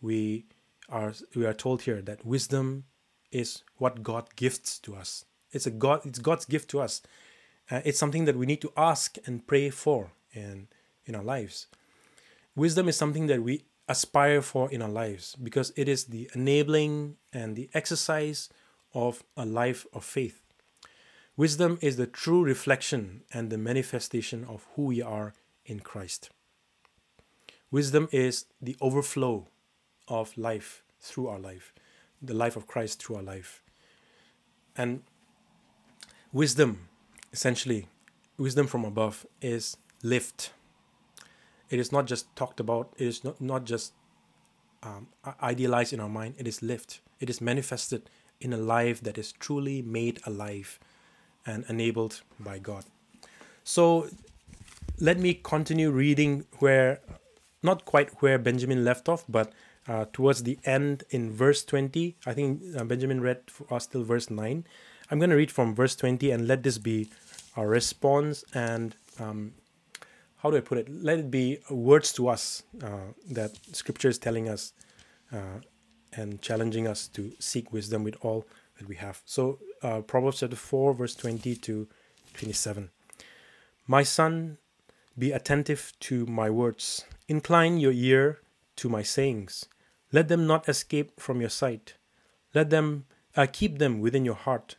We 0.00 0.46
are 0.88 1.12
we 1.34 1.46
are 1.46 1.54
told 1.54 1.82
here 1.82 2.02
that 2.02 2.24
wisdom 2.24 2.84
is 3.30 3.62
what 3.76 4.02
God 4.02 4.34
gifts 4.36 4.78
to 4.80 4.94
us. 4.94 5.24
It's 5.52 5.66
a 5.66 5.70
God 5.70 6.00
it's 6.04 6.18
God's 6.18 6.44
gift 6.44 6.70
to 6.70 6.80
us. 6.80 7.02
Uh, 7.70 7.80
it's 7.84 7.98
something 7.98 8.24
that 8.26 8.36
we 8.36 8.46
need 8.46 8.60
to 8.60 8.72
ask 8.76 9.16
and 9.26 9.46
pray 9.46 9.70
for 9.70 10.12
in 10.32 10.68
in 11.06 11.14
our 11.14 11.24
lives. 11.24 11.66
Wisdom 12.56 12.88
is 12.88 12.96
something 12.96 13.26
that 13.26 13.42
we 13.42 13.64
aspire 13.88 14.40
for 14.40 14.70
in 14.70 14.80
our 14.80 14.88
lives 14.88 15.36
because 15.42 15.72
it 15.76 15.88
is 15.88 16.06
the 16.06 16.30
enabling 16.34 17.16
and 17.32 17.56
the 17.56 17.68
exercise 17.74 18.48
of 18.94 19.24
a 19.36 19.44
life 19.44 19.86
of 19.92 20.04
faith. 20.04 20.42
Wisdom 21.36 21.78
is 21.82 21.96
the 21.96 22.06
true 22.06 22.44
reflection 22.44 23.22
and 23.32 23.50
the 23.50 23.58
manifestation 23.58 24.44
of 24.44 24.66
who 24.74 24.84
we 24.84 25.02
are 25.02 25.34
in 25.66 25.80
Christ. 25.80 26.30
Wisdom 27.70 28.08
is 28.12 28.46
the 28.62 28.76
overflow 28.80 29.48
of 30.06 30.36
life 30.38 30.84
through 31.00 31.26
our 31.26 31.40
life, 31.40 31.72
the 32.22 32.34
life 32.34 32.56
of 32.56 32.66
Christ 32.66 33.02
through 33.02 33.16
our 33.16 33.22
life. 33.22 33.62
And 34.76 35.02
wisdom, 36.32 36.88
essentially, 37.32 37.88
wisdom 38.38 38.68
from 38.68 38.84
above, 38.84 39.26
is 39.40 39.76
lived 40.02 40.50
it 41.70 41.80
is 41.80 41.90
not 41.90 42.06
just 42.06 42.34
talked 42.36 42.60
about, 42.60 42.92
it 42.96 43.06
is 43.06 43.24
not, 43.24 43.40
not 43.40 43.64
just 43.64 43.92
um, 44.82 45.08
idealized 45.42 45.92
in 45.92 46.00
our 46.00 46.08
mind, 46.08 46.34
it 46.38 46.46
is 46.46 46.62
lived, 46.62 47.00
it 47.20 47.30
is 47.30 47.40
manifested 47.40 48.08
in 48.44 48.52
a 48.52 48.58
life 48.58 49.00
that 49.00 49.16
is 49.18 49.32
truly 49.32 49.82
made 49.82 50.20
alive 50.26 50.78
and 51.46 51.64
enabled 51.68 52.22
by 52.38 52.58
God. 52.58 52.84
So 53.64 54.08
let 55.00 55.18
me 55.18 55.34
continue 55.34 55.90
reading 55.90 56.44
where, 56.58 57.00
not 57.62 57.84
quite 57.84 58.22
where 58.22 58.38
Benjamin 58.38 58.84
left 58.84 59.08
off, 59.08 59.24
but 59.28 59.52
uh, 59.88 60.04
towards 60.12 60.42
the 60.42 60.58
end 60.64 61.04
in 61.10 61.32
verse 61.32 61.64
20. 61.64 62.16
I 62.26 62.32
think 62.34 62.62
uh, 62.76 62.84
Benjamin 62.84 63.20
read 63.20 63.40
for 63.48 63.72
us 63.72 63.86
till 63.86 64.04
verse 64.04 64.30
9. 64.30 64.64
I'm 65.10 65.18
going 65.18 65.30
to 65.30 65.36
read 65.36 65.50
from 65.50 65.74
verse 65.74 65.96
20 65.96 66.30
and 66.30 66.46
let 66.46 66.62
this 66.62 66.78
be 66.78 67.10
our 67.56 67.68
response 67.68 68.44
and 68.54 68.96
um, 69.18 69.52
how 70.38 70.50
do 70.50 70.58
I 70.58 70.60
put 70.60 70.76
it? 70.76 70.88
Let 70.90 71.18
it 71.18 71.30
be 71.30 71.58
words 71.70 72.12
to 72.14 72.28
us 72.28 72.62
uh, 72.82 73.12
that 73.30 73.52
Scripture 73.72 74.08
is 74.08 74.18
telling 74.18 74.48
us 74.48 74.74
uh, 75.32 75.60
and 76.16 76.40
challenging 76.40 76.86
us 76.86 77.08
to 77.08 77.32
seek 77.38 77.72
wisdom 77.72 78.04
with 78.04 78.16
all 78.20 78.46
that 78.78 78.88
we 78.88 78.96
have. 78.96 79.22
So, 79.24 79.58
uh, 79.82 80.00
Proverbs 80.00 80.40
chapter 80.40 80.56
4, 80.56 80.94
verse 80.94 81.14
20 81.14 81.56
to 81.56 81.88
27. 82.34 82.90
My 83.86 84.02
son, 84.02 84.58
be 85.16 85.30
attentive 85.30 85.92
to 86.00 86.26
my 86.26 86.50
words, 86.50 87.04
incline 87.28 87.78
your 87.78 87.92
ear 87.92 88.40
to 88.76 88.88
my 88.88 89.02
sayings. 89.02 89.66
Let 90.12 90.28
them 90.28 90.46
not 90.46 90.68
escape 90.68 91.20
from 91.20 91.40
your 91.40 91.50
sight. 91.50 91.94
Let 92.54 92.70
them 92.70 93.06
uh, 93.36 93.46
keep 93.52 93.78
them 93.78 94.00
within 94.00 94.24
your 94.24 94.34
heart, 94.34 94.76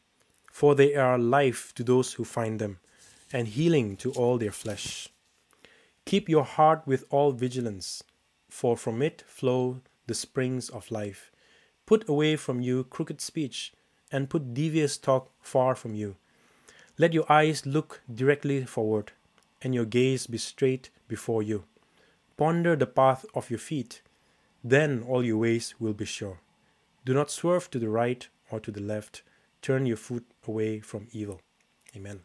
for 0.51 0.75
they 0.75 0.95
are 0.95 1.17
life 1.17 1.73
to 1.75 1.83
those 1.83 2.13
who 2.13 2.25
find 2.25 2.59
them, 2.59 2.79
and 3.31 3.47
healing 3.47 3.97
to 3.97 4.11
all 4.13 4.37
their 4.37 4.51
flesh. 4.51 5.09
Keep 6.05 6.29
your 6.29 6.43
heart 6.43 6.83
with 6.85 7.03
all 7.09 7.31
vigilance, 7.31 8.03
for 8.49 8.77
from 8.77 9.01
it 9.01 9.23
flow 9.27 9.81
the 10.07 10.13
springs 10.13 10.69
of 10.69 10.91
life. 10.91 11.31
Put 11.85 12.07
away 12.09 12.35
from 12.35 12.61
you 12.61 12.83
crooked 12.85 13.21
speech, 13.21 13.73
and 14.11 14.29
put 14.29 14.53
devious 14.53 14.97
talk 14.97 15.31
far 15.41 15.75
from 15.75 15.95
you. 15.95 16.15
Let 16.97 17.13
your 17.13 17.29
eyes 17.31 17.65
look 17.65 18.01
directly 18.13 18.63
forward, 18.65 19.11
and 19.61 19.75
your 19.75 19.85
gaze 19.85 20.27
be 20.27 20.37
straight 20.37 20.89
before 21.07 21.43
you. 21.43 21.65
Ponder 22.37 22.75
the 22.75 22.87
path 22.87 23.25
of 23.33 23.49
your 23.49 23.59
feet, 23.59 24.01
then 24.63 25.03
all 25.07 25.23
your 25.23 25.37
ways 25.37 25.75
will 25.79 25.93
be 25.93 26.05
sure. 26.05 26.39
Do 27.05 27.13
not 27.13 27.29
swerve 27.29 27.69
to 27.71 27.79
the 27.79 27.89
right 27.89 28.27
or 28.49 28.59
to 28.59 28.71
the 28.71 28.81
left. 28.81 29.21
Turn 29.61 29.85
your 29.85 29.97
foot 29.97 30.25
away 30.47 30.79
from 30.79 31.07
evil. 31.11 31.41
Amen. 31.95 32.21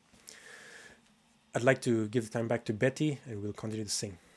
I'd 1.54 1.64
like 1.64 1.82
to 1.82 2.06
give 2.08 2.24
the 2.24 2.30
time 2.30 2.48
back 2.48 2.64
to 2.66 2.72
Betty 2.72 3.18
and 3.26 3.42
we'll 3.42 3.52
continue 3.52 3.84
to 3.84 3.90
sing. 3.90 4.18